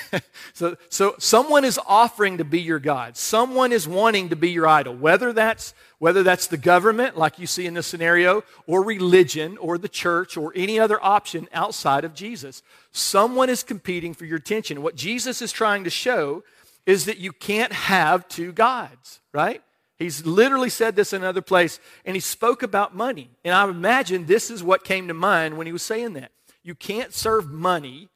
[0.52, 3.16] so, so someone is offering to be your God.
[3.16, 4.94] Someone is wanting to be your idol.
[4.94, 9.78] Whether that's, whether that's the government, like you see in this scenario, or religion, or
[9.78, 12.62] the church, or any other option outside of Jesus.
[12.92, 14.82] Someone is competing for your attention.
[14.82, 16.44] What Jesus is trying to show
[16.86, 19.62] is that you can't have two gods, right?
[19.98, 23.30] He's literally said this in another place, and he spoke about money.
[23.44, 26.32] And I imagine this is what came to mind when he was saying that.
[26.64, 28.08] You can't serve money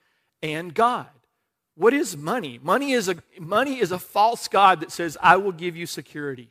[0.43, 1.07] and God.
[1.77, 2.59] What is money?
[2.63, 6.49] Money is a, money is a false God that says, I will give you security.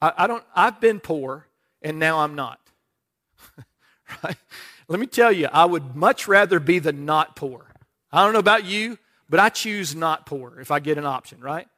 [0.00, 1.46] I, I don't, I've been poor,
[1.82, 2.60] and now I'm not.
[4.24, 4.36] right?
[4.88, 7.66] Let me tell you, I would much rather be the not poor.
[8.12, 11.40] I don't know about you, but I choose not poor if I get an option,
[11.40, 11.68] right?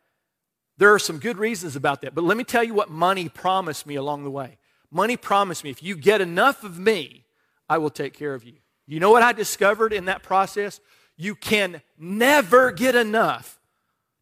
[0.79, 2.15] There are some good reasons about that.
[2.15, 4.59] But let me tell you what money promised me along the way.
[4.91, 7.25] Money promised me if you get enough of me,
[7.69, 8.55] I will take care of you.
[8.87, 10.81] You know what I discovered in that process?
[11.17, 13.61] You can never get enough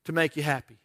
[0.05, 0.79] to make you happy.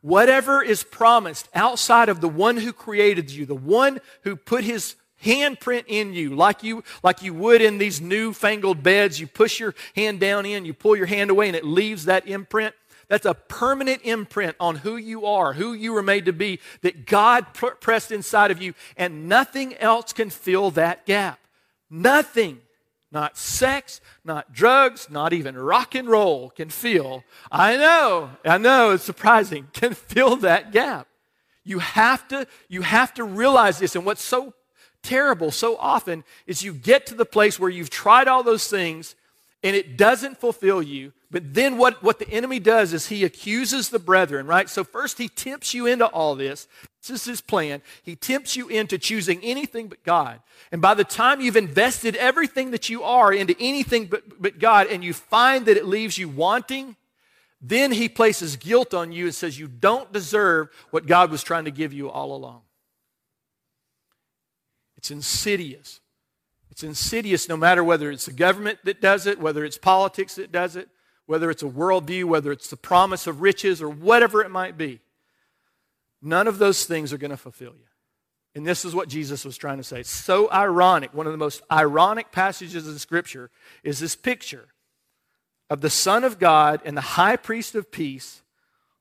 [0.00, 4.96] Whatever is promised outside of the one who created you, the one who put his
[5.24, 9.18] handprint in you, like you, like you would in these newfangled beds.
[9.18, 12.28] You push your hand down in, you pull your hand away, and it leaves that
[12.28, 12.74] imprint.
[13.08, 17.06] That's a permanent imprint on who you are, who you were made to be, that
[17.06, 21.38] God pr- pressed inside of you, and nothing else can fill that gap.
[21.90, 22.60] Nothing,
[23.14, 27.24] not sex, not drugs, not even rock and roll can fill.
[27.50, 31.06] I know, I know, it's surprising, can fill that gap.
[31.62, 33.96] You have to, you have to realize this.
[33.96, 34.52] And what's so
[35.02, 39.14] terrible so often is you get to the place where you've tried all those things
[39.62, 41.12] and it doesn't fulfill you.
[41.34, 44.70] But then what, what the enemy does is he accuses the brethren, right?
[44.70, 46.68] So first he tempts you into all this.
[47.02, 47.82] This is his plan.
[48.04, 50.38] He tempts you into choosing anything but God.
[50.70, 54.86] And by the time you've invested everything that you are into anything but, but God
[54.86, 56.94] and you find that it leaves you wanting,
[57.60, 61.64] then he places guilt on you and says you don't deserve what God was trying
[61.64, 62.60] to give you all along.
[64.96, 66.00] It's insidious.
[66.70, 70.52] It's insidious no matter whether it's the government that does it, whether it's politics that
[70.52, 70.88] does it,
[71.26, 75.00] whether it's a worldview, whether it's the promise of riches, or whatever it might be.
[76.20, 77.86] None of those things are going to fulfill you.
[78.54, 80.00] And this is what Jesus was trying to say.
[80.00, 81.12] It's so ironic.
[81.12, 83.50] One of the most ironic passages in Scripture
[83.82, 84.68] is this picture
[85.68, 88.42] of the Son of God and the high priest of peace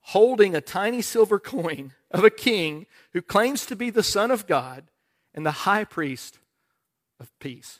[0.08, 4.48] holding a tiny silver coin of a king who claims to be the Son of
[4.48, 4.86] God
[5.34, 6.40] and the high priest
[7.20, 7.80] of peace.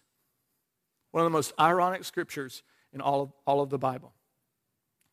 [1.12, 4.14] One of the most ironic scriptures in all of, all of the Bible.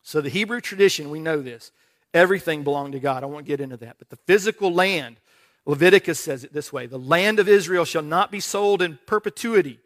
[0.02, 1.72] So, the Hebrew tradition, we know this.
[2.12, 3.22] Everything belonged to God.
[3.22, 3.96] I won't get into that.
[3.98, 5.16] But the physical land,
[5.66, 9.78] Leviticus says it this way the land of Israel shall not be sold in perpetuity.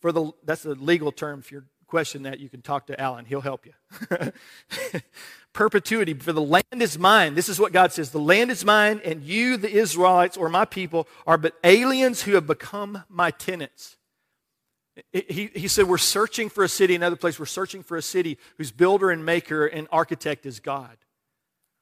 [0.00, 1.40] For the, that's a legal term.
[1.40, 3.24] If you're question that, you can talk to Alan.
[3.24, 4.32] He'll help you.
[5.52, 7.34] perpetuity, for the land is mine.
[7.34, 10.64] This is what God says the land is mine, and you, the Israelites, or my
[10.64, 13.96] people, are but aliens who have become my tenants.
[15.12, 18.38] He, he said, We're searching for a city, another place, we're searching for a city
[18.58, 20.96] whose builder and maker and architect is God.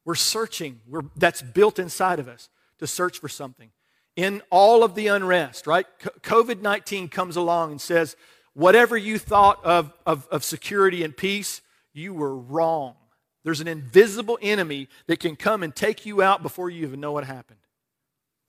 [0.05, 3.71] We're searching, we're, that's built inside of us to search for something.
[4.17, 5.87] In all of the unrest, right?
[6.23, 8.17] COVID 19 comes along and says,
[8.55, 11.61] Whatever you thought of, of, of security and peace,
[11.93, 12.95] you were wrong.
[13.45, 17.13] There's an invisible enemy that can come and take you out before you even know
[17.13, 17.61] what happened.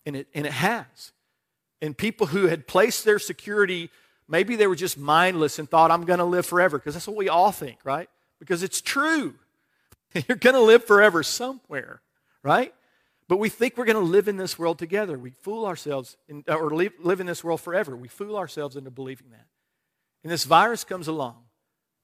[0.06, 1.12] And it, and it has.
[1.82, 3.90] And people who had placed their security,
[4.30, 7.18] maybe they were just mindless and thought, I'm going to live forever, because that's what
[7.18, 8.10] we all think, right?
[8.40, 9.36] Because it's true.
[10.28, 12.02] You're going to live forever somewhere,
[12.44, 12.74] right?
[13.28, 15.18] But we think we're going to live in this world together.
[15.18, 17.96] We fool ourselves, in, or live, live in this world forever.
[17.96, 19.46] We fool ourselves into believing that.
[20.24, 21.38] And this virus comes along.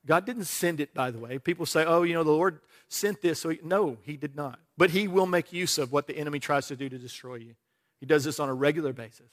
[0.06, 1.40] God didn't send it, by the way.
[1.40, 2.60] People say, oh, you know, the Lord
[2.90, 3.40] sent this.
[3.40, 4.60] So he, no, he did not.
[4.78, 7.56] But he will make use of what the enemy tries to do to destroy you.
[8.00, 9.32] He does this on a regular basis.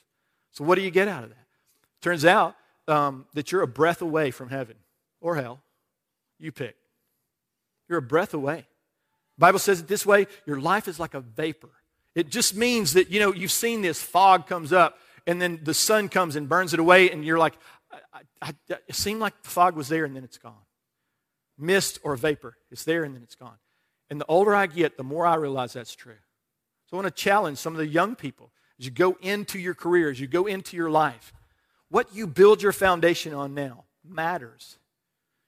[0.52, 1.46] So what do you get out of that?
[2.00, 2.56] Turns out
[2.88, 4.76] um, that you're a breath away from heaven
[5.20, 5.60] or hell.
[6.38, 6.76] You pick.
[7.88, 8.66] You're a breath away.
[9.38, 11.70] Bible says it this way your life is like a vapor.
[12.14, 15.74] It just means that, you know, you've seen this fog comes up and then the
[15.74, 17.54] sun comes and burns it away, and you're like,
[18.12, 18.52] I, I,
[18.88, 20.54] it seemed like the fog was there and then it's gone.
[21.58, 23.58] Mist or vapor, it's there and then it's gone.
[24.10, 26.16] And the older I get, the more I realize that's true.
[26.86, 29.74] So I want to challenge some of the young people as you go into your
[29.74, 31.32] career, as you go into your life.
[31.92, 34.78] What you build your foundation on now matters.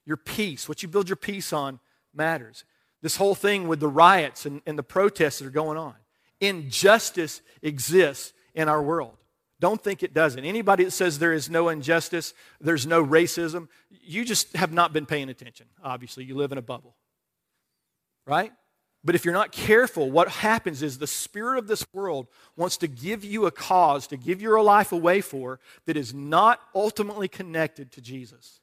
[0.04, 1.80] Your peace, what you build your peace on,
[2.12, 2.64] matters.
[3.00, 5.94] This whole thing with the riots and, and the protests that are going on.
[6.42, 9.16] Injustice exists in our world.
[9.58, 10.44] Don't think it doesn't.
[10.44, 15.06] Anybody that says there is no injustice, there's no racism, you just have not been
[15.06, 15.64] paying attention.
[15.82, 16.94] Obviously, you live in a bubble.
[18.26, 18.52] Right?
[19.04, 22.26] But if you're not careful, what happens is the spirit of this world
[22.56, 26.60] wants to give you a cause, to give your life away for, that is not
[26.74, 28.60] ultimately connected to Jesus.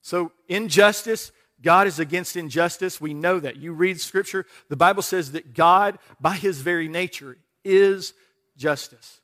[0.00, 3.00] So, injustice, God is against injustice.
[3.00, 3.56] We know that.
[3.56, 8.14] You read Scripture, the Bible says that God, by His very nature, is
[8.56, 9.20] justice.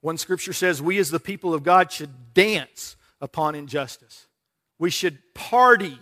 [0.00, 4.26] One Scripture says we, as the people of God, should dance upon injustice.
[4.78, 5.98] We should party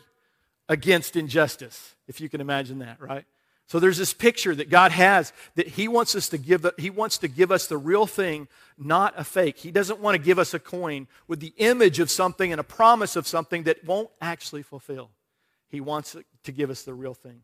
[0.68, 3.24] against injustice, if you can imagine that, right?
[3.66, 6.66] So there's this picture that God has that He wants us to give.
[6.78, 8.48] He wants to give us the real thing,
[8.78, 9.58] not a fake.
[9.58, 12.64] He doesn't want to give us a coin with the image of something and a
[12.64, 15.10] promise of something that won't actually fulfill.
[15.68, 17.42] He wants to give us the real thing.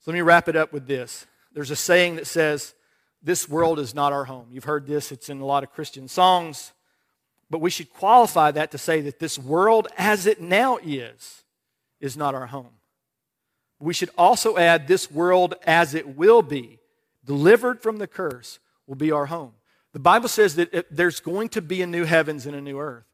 [0.00, 1.26] So let me wrap it up with this.
[1.52, 2.74] There's a saying that says,
[3.22, 5.12] "This world is not our home." You've heard this.
[5.12, 6.72] It's in a lot of Christian songs,
[7.50, 11.44] but we should qualify that to say that this world, as it now is,
[12.00, 12.77] is not our home.
[13.80, 16.78] We should also add this world as it will be,
[17.24, 19.52] delivered from the curse, will be our home.
[19.92, 23.04] The Bible says that there's going to be a new heavens and a new earth.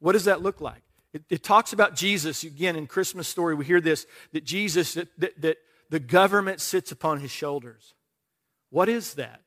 [0.00, 0.82] What does that look like?
[1.12, 5.08] It, it talks about Jesus, again, in Christmas story, we hear this that Jesus, that,
[5.18, 5.58] that, that
[5.90, 7.94] the government sits upon his shoulders.
[8.70, 9.40] What is that?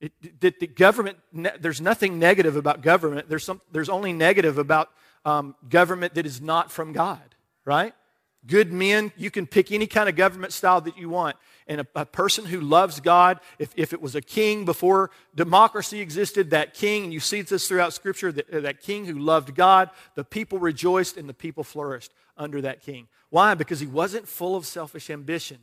[0.00, 1.18] It, that the government,
[1.60, 3.28] there's nothing negative about government.
[3.28, 4.88] There's, some, there's only negative about
[5.24, 7.92] um, government that is not from God, right?
[8.46, 11.36] Good men, you can pick any kind of government style that you want.
[11.66, 16.00] And a, a, person who loves God, if, if it was a king before democracy
[16.00, 19.90] existed, that king, and you see this throughout Scripture, that, that king who loved God,
[20.14, 23.08] the people rejoiced and the people flourished under that king.
[23.28, 23.54] Why?
[23.54, 25.58] Because he wasn't full of selfish ambition.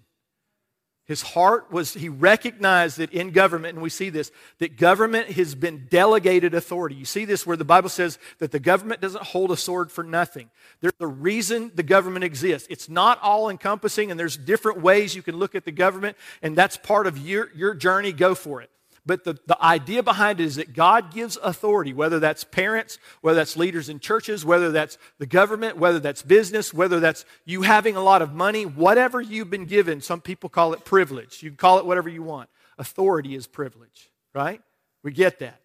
[1.07, 4.29] His heart was, he recognized that in government, and we see this,
[4.59, 6.95] that government has been delegated authority.
[6.95, 10.03] You see this where the Bible says that the government doesn't hold a sword for
[10.03, 10.49] nothing.
[10.81, 12.67] There's a reason the government exists.
[12.69, 16.57] It's not all encompassing, and there's different ways you can look at the government, and
[16.57, 18.11] that's part of your, your journey.
[18.11, 18.69] Go for it.
[19.07, 23.37] But the, the idea behind it is that God gives authority, whether that's parents, whether
[23.37, 27.95] that's leaders in churches, whether that's the government, whether that's business, whether that's you having
[27.95, 30.01] a lot of money, whatever you've been given.
[30.01, 31.41] Some people call it privilege.
[31.41, 32.49] You can call it whatever you want.
[32.77, 34.61] Authority is privilege, right?
[35.03, 35.61] We get that.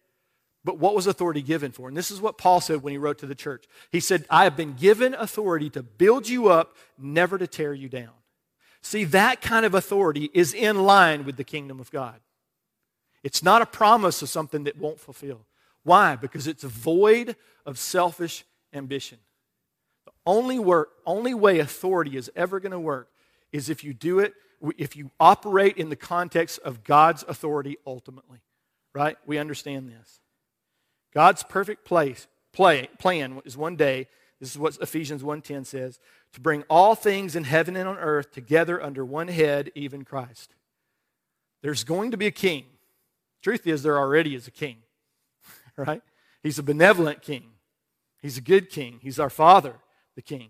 [0.63, 1.89] But what was authority given for?
[1.89, 3.65] And this is what Paul said when he wrote to the church.
[3.91, 7.89] He said, I have been given authority to build you up, never to tear you
[7.89, 8.13] down.
[8.81, 12.21] See, that kind of authority is in line with the kingdom of God.
[13.23, 15.45] It's not a promise of something that won't fulfill.
[15.83, 16.15] Why?
[16.15, 19.17] Because it's a void of selfish ambition.
[20.05, 23.09] The only, work, only way authority is ever going to work
[23.51, 24.33] is if you do it,
[24.77, 28.39] if you operate in the context of God's authority ultimately.
[28.93, 29.17] Right?
[29.25, 30.19] We understand this.
[31.13, 34.07] God's perfect place, play, plan is one day,
[34.39, 35.99] this is what Ephesians 1.10 says,
[36.33, 40.53] to bring all things in heaven and on earth together under one head, even Christ.
[41.61, 42.65] There's going to be a king
[43.43, 44.77] Truth is, there already is a king,
[45.77, 46.01] right?
[46.41, 47.43] He's a benevolent king.
[48.21, 48.99] He's a good king.
[49.01, 49.75] He's our father,
[50.15, 50.49] the king.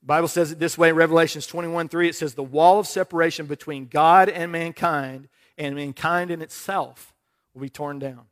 [0.00, 2.08] The Bible says it this way in Revelations 21 3.
[2.08, 5.28] It says, The wall of separation between God and mankind
[5.58, 7.12] and mankind in itself
[7.52, 8.26] will be torn down.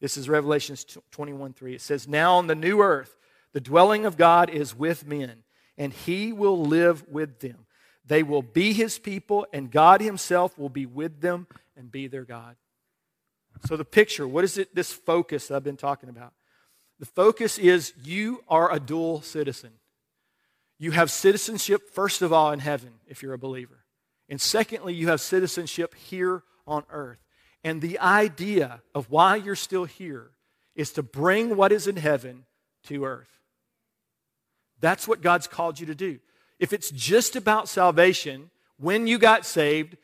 [0.00, 1.74] This is Revelations 21 3.
[1.74, 3.16] It says, Now on the new earth,
[3.52, 5.44] the dwelling of God is with men,
[5.76, 7.66] and he will live with them.
[8.06, 12.24] They will be his people, and God himself will be with them and be their
[12.24, 12.56] God.
[13.66, 16.32] So, the picture, what is it, this focus I've been talking about?
[16.98, 19.70] The focus is you are a dual citizen.
[20.78, 23.84] You have citizenship, first of all, in heaven, if you're a believer.
[24.28, 27.18] And secondly, you have citizenship here on earth.
[27.62, 30.30] And the idea of why you're still here
[30.74, 32.44] is to bring what is in heaven
[32.84, 33.40] to earth.
[34.80, 36.18] That's what God's called you to do.
[36.58, 39.96] If it's just about salvation, when you got saved,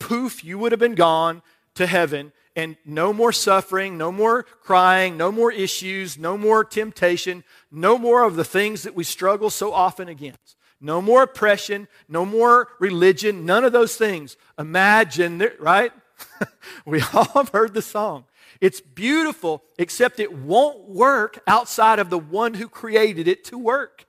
[0.00, 1.42] poof, you would have been gone
[1.74, 7.42] to heaven and no more suffering, no more crying, no more issues, no more temptation,
[7.70, 10.56] no more of the things that we struggle so often against.
[10.80, 14.36] No more oppression, no more religion, none of those things.
[14.58, 15.92] Imagine, right?
[16.84, 18.24] we all have heard the song.
[18.60, 24.06] It's beautiful, except it won't work outside of the one who created it to work.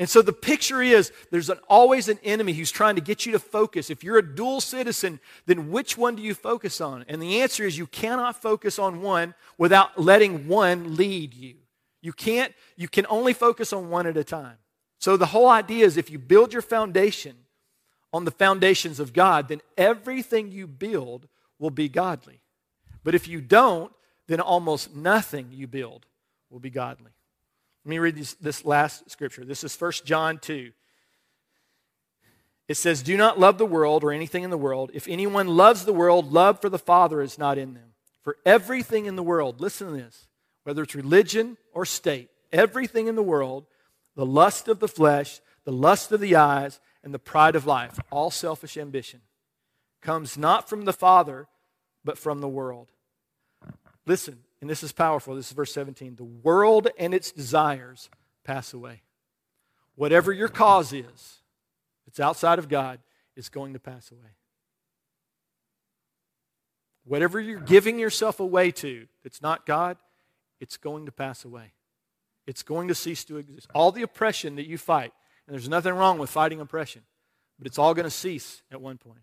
[0.00, 3.32] And so the picture is there's an, always an enemy who's trying to get you
[3.32, 3.90] to focus.
[3.90, 7.04] If you're a dual citizen, then which one do you focus on?
[7.06, 11.56] And the answer is you cannot focus on one without letting one lead you.
[12.00, 14.56] You can't, you can only focus on one at a time.
[15.00, 17.36] So the whole idea is if you build your foundation
[18.10, 21.28] on the foundations of God, then everything you build
[21.58, 22.40] will be godly.
[23.04, 23.92] But if you don't,
[24.28, 26.06] then almost nothing you build
[26.48, 27.10] will be godly.
[27.84, 29.44] Let me read this, this last scripture.
[29.44, 30.72] This is 1 John 2.
[32.68, 34.90] It says, Do not love the world or anything in the world.
[34.94, 37.94] If anyone loves the world, love for the Father is not in them.
[38.22, 40.28] For everything in the world, listen to this,
[40.64, 43.66] whether it's religion or state, everything in the world,
[44.14, 47.98] the lust of the flesh, the lust of the eyes, and the pride of life,
[48.10, 49.20] all selfish ambition,
[50.02, 51.48] comes not from the Father,
[52.04, 52.92] but from the world.
[54.06, 55.34] Listen, and this is powerful.
[55.34, 56.16] This is verse 17.
[56.16, 58.10] The world and its desires
[58.44, 59.02] pass away.
[59.94, 61.38] Whatever your cause is,
[62.06, 63.00] it's outside of God,
[63.36, 64.36] it's going to pass away.
[67.04, 69.96] Whatever you're giving yourself away to that's not God,
[70.60, 71.72] it's going to pass away.
[72.46, 73.68] It's going to cease to exist.
[73.74, 75.12] All the oppression that you fight,
[75.46, 77.02] and there's nothing wrong with fighting oppression,
[77.58, 79.20] but it's all going to cease at one point.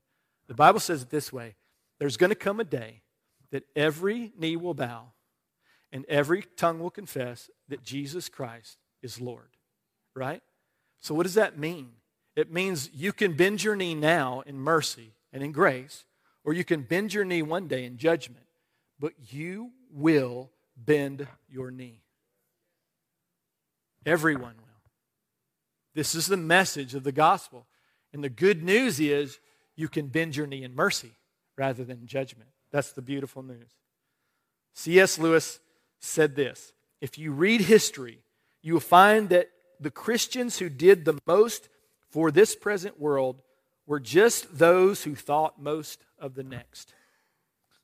[0.48, 1.56] The Bible says it this way
[2.00, 3.02] there's going to come a day
[3.52, 5.12] that every knee will bow
[5.92, 9.50] and every tongue will confess that Jesus Christ is Lord.
[10.16, 10.42] Right?
[11.00, 11.92] So, what does that mean?
[12.36, 16.06] It means you can bend your knee now in mercy and in grace,
[16.44, 18.46] or you can bend your knee one day in judgment,
[19.00, 22.02] but you will bend your knee.
[24.06, 24.64] Everyone will.
[25.94, 27.66] This is the message of the gospel.
[28.14, 29.40] And the good news is
[29.76, 31.12] you can bend your knee in mercy
[31.58, 32.50] rather than judgment.
[32.72, 33.72] That's the beautiful news.
[34.74, 35.18] C.S.
[35.18, 35.60] Lewis
[36.00, 38.20] said this If you read history,
[38.62, 41.70] you will find that the Christians who did the most
[42.10, 43.42] for this present world
[43.86, 46.94] were just those who thought most of the next.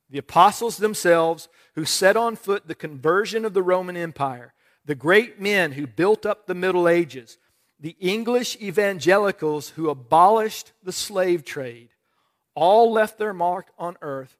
[0.09, 4.53] The apostles themselves, who set on foot the conversion of the Roman Empire,
[4.85, 7.37] the great men who built up the Middle Ages,
[7.79, 11.89] the English evangelicals who abolished the slave trade,
[12.55, 14.37] all left their mark on earth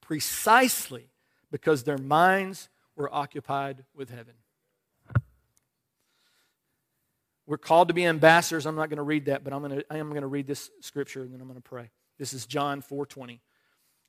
[0.00, 1.08] precisely
[1.50, 4.34] because their minds were occupied with heaven.
[7.46, 8.66] We're called to be ambassadors.
[8.66, 10.46] I'm not going to read that, but I'm going to, I am going to read
[10.46, 11.90] this scripture and then I'm going to pray.
[12.18, 13.40] This is John 4:20.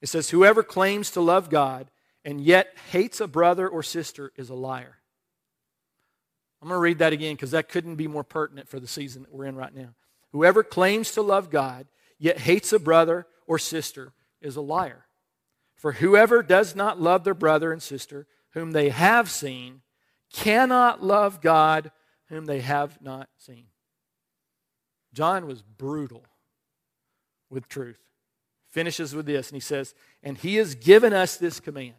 [0.01, 1.89] It says, "Whoever claims to love God
[2.23, 4.97] and yet hates a brother or sister is a liar."
[6.61, 9.23] I'm going to read that again because that couldn't be more pertinent for the season
[9.23, 9.95] that we're in right now.
[10.31, 15.05] Whoever claims to love God yet hates a brother or sister is a liar.
[15.75, 19.81] For whoever does not love their brother and sister whom they have seen
[20.31, 21.91] cannot love God
[22.29, 23.65] whom they have not seen.
[25.13, 26.23] John was brutal
[27.49, 27.99] with truth.
[28.69, 29.93] Finishes with this, and he says,
[30.23, 31.93] And he has given us this command.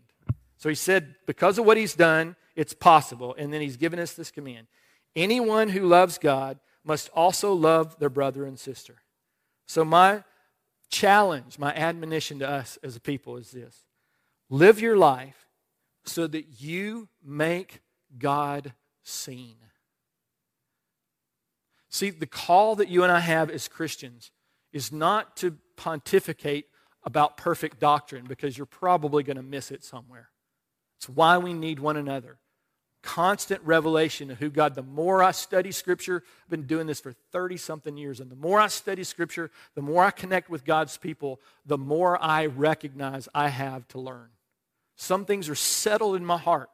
[0.57, 3.35] So he said, because of what he's done, it's possible.
[3.39, 4.67] And then he's given us this command
[5.15, 8.97] anyone who loves God must also love their brother and sister.
[9.67, 10.25] So, my
[10.91, 13.85] challenge, my admonition to us as a people is this
[14.51, 15.44] live your life
[16.05, 17.81] so that you make
[18.19, 19.57] God seen.
[21.89, 24.31] See, the call that you and I have as Christians
[24.73, 26.67] is not to pontificate
[27.05, 30.31] about perfect doctrine because you're probably going to miss it somewhere.
[30.97, 32.39] It's why we need one another.
[33.03, 34.75] Constant revelation of who God.
[34.75, 38.37] The more I study Scripture, I've been doing this for 30 something years, and the
[38.37, 43.29] more I study Scripture, the more I connect with God's people, the more I recognize
[43.35, 44.31] I have to learn.
[44.97, 46.71] Some things are settled in my heart.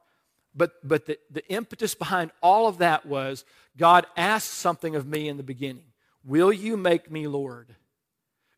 [0.55, 3.45] But, but the, the impetus behind all of that was
[3.77, 5.85] God asked something of me in the beginning
[6.25, 7.75] Will you make me Lord?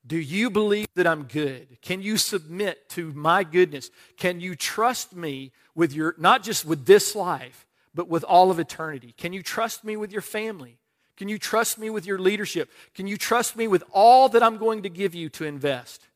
[0.04, 1.80] Do you believe that I'm good?
[1.80, 3.90] Can you submit to my goodness?
[4.16, 8.58] Can you trust me with your, not just with this life, but with all of
[8.58, 9.14] eternity?
[9.16, 10.78] Can you trust me with your family?
[11.16, 12.68] Can you trust me with your leadership?
[12.94, 16.08] Can you trust me with all that I'm going to give you to invest?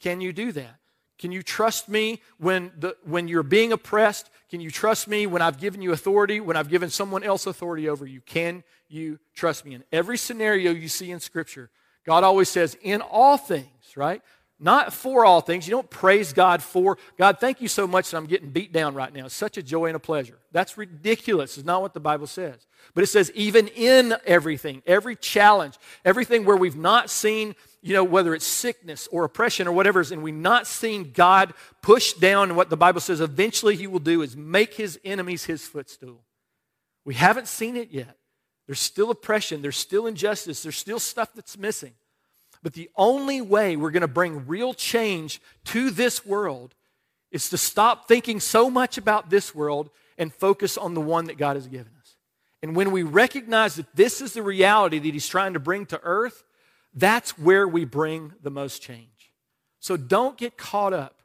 [0.00, 0.76] Can you do that?
[1.18, 4.30] Can you trust me when, the, when you're being oppressed?
[4.50, 7.88] Can you trust me when I've given you authority, when I've given someone else authority
[7.88, 8.20] over you?
[8.20, 9.74] Can you trust me?
[9.74, 11.70] In every scenario you see in Scripture,
[12.04, 14.22] God always says, in all things, right?
[14.60, 15.66] Not for all things.
[15.66, 18.94] You don't praise God for, God, thank you so much that I'm getting beat down
[18.94, 19.26] right now.
[19.26, 20.38] It's such a joy and a pleasure.
[20.52, 21.58] That's ridiculous.
[21.58, 22.66] It's not what the Bible says.
[22.94, 28.04] But it says, even in everything, every challenge, everything where we've not seen, you know,
[28.04, 31.52] whether it's sickness or oppression or whatever, and we've not seen God
[31.82, 35.44] push down, and what the Bible says eventually He will do is make His enemies
[35.44, 36.22] His footstool.
[37.04, 38.16] We haven't seen it yet.
[38.66, 41.92] There's still oppression, there's still injustice, there's still stuff that's missing.
[42.64, 46.74] But the only way we're going to bring real change to this world
[47.30, 51.36] is to stop thinking so much about this world and focus on the one that
[51.36, 52.16] God has given us.
[52.62, 56.00] And when we recognize that this is the reality that He's trying to bring to
[56.02, 56.42] earth,
[56.94, 59.32] that's where we bring the most change.
[59.78, 61.20] So don't get caught up.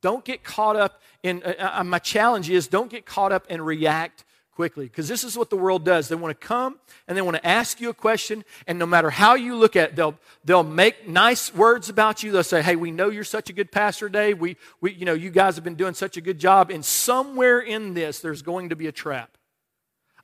[0.00, 3.64] Don't get caught up in, uh, uh my challenge is don't get caught up and
[3.64, 4.24] react
[4.54, 6.08] quickly because this is what the world does.
[6.08, 6.78] They want to come
[7.08, 9.90] and they want to ask you a question, and no matter how you look at
[9.90, 12.32] it, they'll, they'll make nice words about you.
[12.32, 14.38] They'll say, Hey, we know you're such a good pastor, Dave.
[14.38, 16.70] We, we, you know, you guys have been doing such a good job.
[16.70, 19.36] And somewhere in this, there's going to be a trap.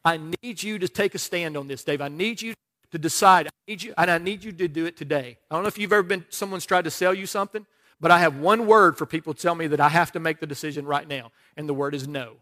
[0.04, 2.00] I need you to take a stand on this, Dave.
[2.00, 2.54] I need you
[2.92, 3.46] to decide.
[3.46, 5.38] I need you, and I need you to do it today.
[5.50, 7.66] I don't know if you've ever been, someone's tried to sell you something,
[8.00, 10.46] but I have one word for people tell me that I have to make the
[10.46, 12.36] decision right now, and the word is no.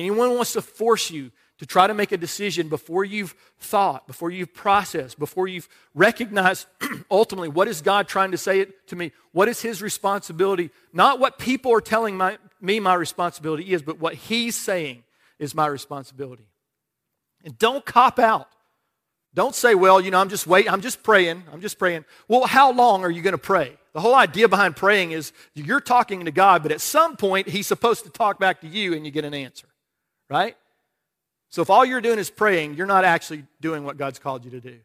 [0.00, 4.30] Anyone wants to force you to try to make a decision before you've thought, before
[4.30, 6.66] you've processed, before you've recognized
[7.10, 9.12] ultimately what is God trying to say it to me?
[9.32, 10.70] What is His responsibility?
[10.94, 15.04] Not what people are telling my, me my responsibility is, but what He's saying
[15.38, 16.46] is my responsibility.
[17.44, 18.48] And don't cop out.
[19.34, 22.06] Don't say, well, you know, I'm just waiting, I'm just praying, I'm just praying.
[22.26, 23.76] Well, how long are you going to pray?
[23.92, 27.66] The whole idea behind praying is you're talking to God, but at some point, He's
[27.66, 29.66] supposed to talk back to you and you get an answer
[30.30, 30.56] right?
[31.50, 34.52] So if all you're doing is praying, you're not actually doing what God's called you
[34.52, 34.78] to do.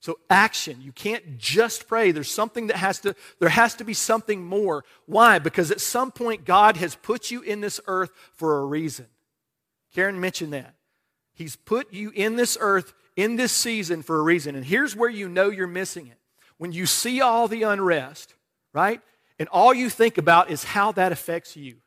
[0.00, 2.10] So action, you can't just pray.
[2.10, 4.84] There's something that has to there has to be something more.
[5.06, 5.38] Why?
[5.38, 9.06] Because at some point God has put you in this earth for a reason.
[9.94, 10.74] Karen mentioned that.
[11.34, 14.54] He's put you in this earth in this season for a reason.
[14.56, 16.18] And here's where you know you're missing it.
[16.58, 18.34] When you see all the unrest,
[18.72, 19.00] right?
[19.38, 21.81] And all you think about is how that affects you.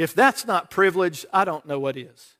[0.00, 2.34] If that's not privilege, I don't know what is.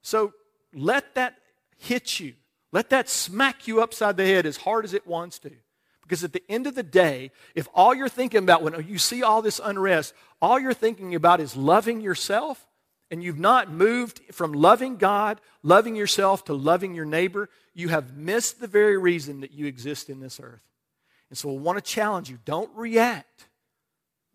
[0.00, 0.32] So
[0.72, 1.34] let that
[1.76, 2.34] hit you.
[2.70, 5.50] Let that smack you upside the head as hard as it wants to.
[6.02, 9.24] Because at the end of the day, if all you're thinking about when you see
[9.24, 12.64] all this unrest, all you're thinking about is loving yourself,
[13.10, 18.16] and you've not moved from loving God, loving yourself, to loving your neighbor, you have
[18.16, 20.62] missed the very reason that you exist in this earth.
[21.28, 23.48] And so I want to challenge you don't react.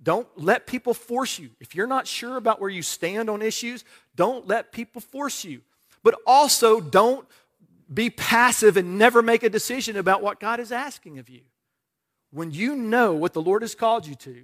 [0.02, 1.50] Don't let people force you.
[1.60, 3.84] If you're not sure about where you stand on issues,
[4.16, 5.62] don't let people force you.
[6.04, 7.28] But also, don't
[7.94, 11.42] be passive and never make a decision about what God is asking of you.
[12.32, 14.44] When you know what the Lord has called you to,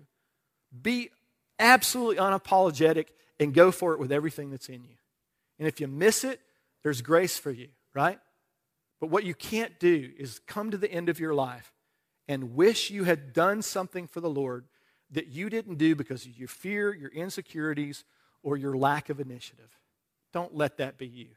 [0.82, 1.12] be
[1.60, 3.08] absolutely unapologetic
[3.40, 4.96] and go for it with everything that's in you.
[5.60, 6.42] And if you miss it,
[6.84, 8.20] there's grace for you, right?
[9.00, 11.72] But what you can't do is come to the end of your life
[12.28, 14.66] and wish you had done something for the Lord
[15.12, 18.04] that you didn't do because of your fear, your insecurities,
[18.44, 19.70] or your lack of initiative.
[20.34, 21.28] Don't let that be you.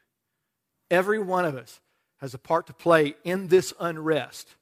[0.91, 1.79] Every one of us
[2.19, 4.55] has a part to play in this unrest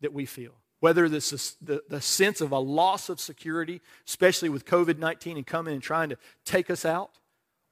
[0.00, 0.52] that we feel.
[0.80, 5.36] Whether this is the, the sense of a loss of security, especially with COVID 19
[5.36, 7.18] and coming and trying to take us out,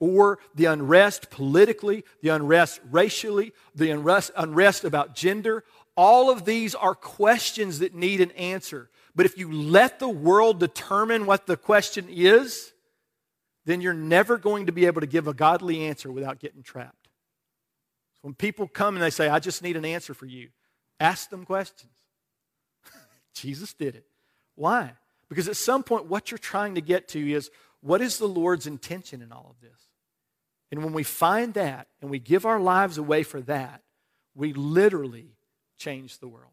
[0.00, 5.64] or the unrest politically, the unrest racially, the unrest, unrest about gender,
[5.96, 8.90] all of these are questions that need an answer.
[9.18, 12.72] But if you let the world determine what the question is,
[13.64, 17.08] then you're never going to be able to give a godly answer without getting trapped.
[18.22, 20.50] When people come and they say, I just need an answer for you,
[21.00, 21.90] ask them questions.
[23.34, 24.06] Jesus did it.
[24.54, 24.92] Why?
[25.28, 27.50] Because at some point, what you're trying to get to is
[27.80, 29.80] what is the Lord's intention in all of this?
[30.70, 33.82] And when we find that and we give our lives away for that,
[34.36, 35.32] we literally
[35.76, 36.52] change the world.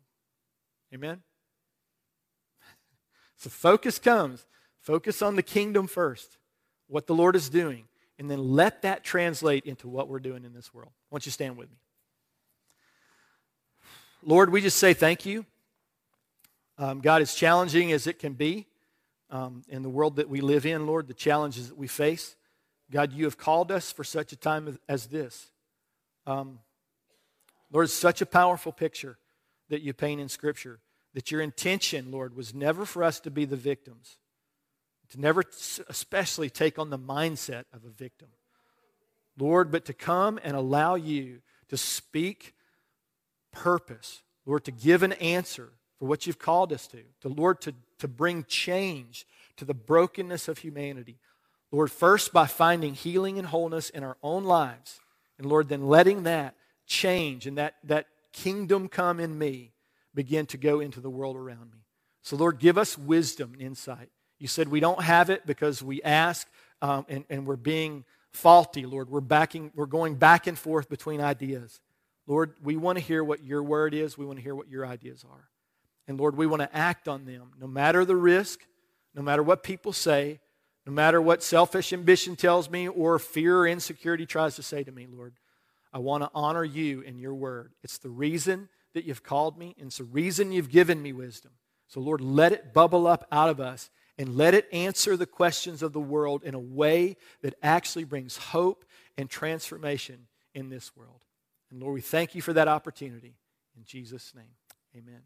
[0.92, 1.22] Amen?
[3.38, 4.46] So focus comes.
[4.86, 6.38] Focus on the kingdom first,
[6.88, 7.86] what the Lord is doing,
[8.20, 10.92] and then let that translate into what we're doing in this world.
[10.94, 11.78] I want you stand with me.
[14.22, 15.44] Lord, we just say thank you.
[16.78, 18.68] Um, God, as challenging as it can be
[19.32, 22.36] um, in the world that we live in, Lord, the challenges that we face,
[22.92, 25.50] God, you have called us for such a time as this.
[26.28, 26.60] Um,
[27.72, 29.18] Lord, it's such a powerful picture
[29.70, 30.80] that you paint in Scripture
[31.16, 34.18] that your intention, Lord, was never for us to be the victims,
[35.10, 35.44] to never
[35.88, 38.28] especially take on the mindset of a victim.
[39.40, 41.40] Lord, but to come and allow you
[41.70, 42.54] to speak
[43.54, 47.74] purpose, Lord, to give an answer for what you've called us to, to Lord, to,
[48.00, 51.18] to bring change to the brokenness of humanity.
[51.72, 55.00] Lord, first by finding healing and wholeness in our own lives.
[55.38, 56.56] And Lord, then letting that
[56.86, 59.72] change and that, that kingdom come in me
[60.16, 61.86] begin to go into the world around me.
[62.24, 64.10] So, Lord, give us wisdom and insight.
[64.40, 66.48] You said we don't have it because we ask
[66.82, 69.10] um, and, and we're being faulty, Lord.
[69.10, 71.80] We're, backing, we're going back and forth between ideas.
[72.28, 74.18] Lord, we want to hear what your word is.
[74.18, 75.50] We want to hear what your ideas are.
[76.08, 78.62] And Lord, we want to act on them no matter the risk,
[79.14, 80.40] no matter what people say,
[80.86, 84.92] no matter what selfish ambition tells me or fear or insecurity tries to say to
[84.92, 85.34] me, Lord.
[85.94, 87.72] I want to honor you and your word.
[87.82, 91.52] It's the reason that you've called me, and it's the reason you've given me wisdom.
[91.88, 95.84] So, Lord, let it bubble up out of us and let it answer the questions
[95.84, 98.86] of the world in a way that actually brings hope
[99.18, 101.22] and transformation in this world.
[101.70, 103.36] And Lord, we thank you for that opportunity.
[103.78, 104.56] In Jesus' name,
[104.96, 105.22] amen.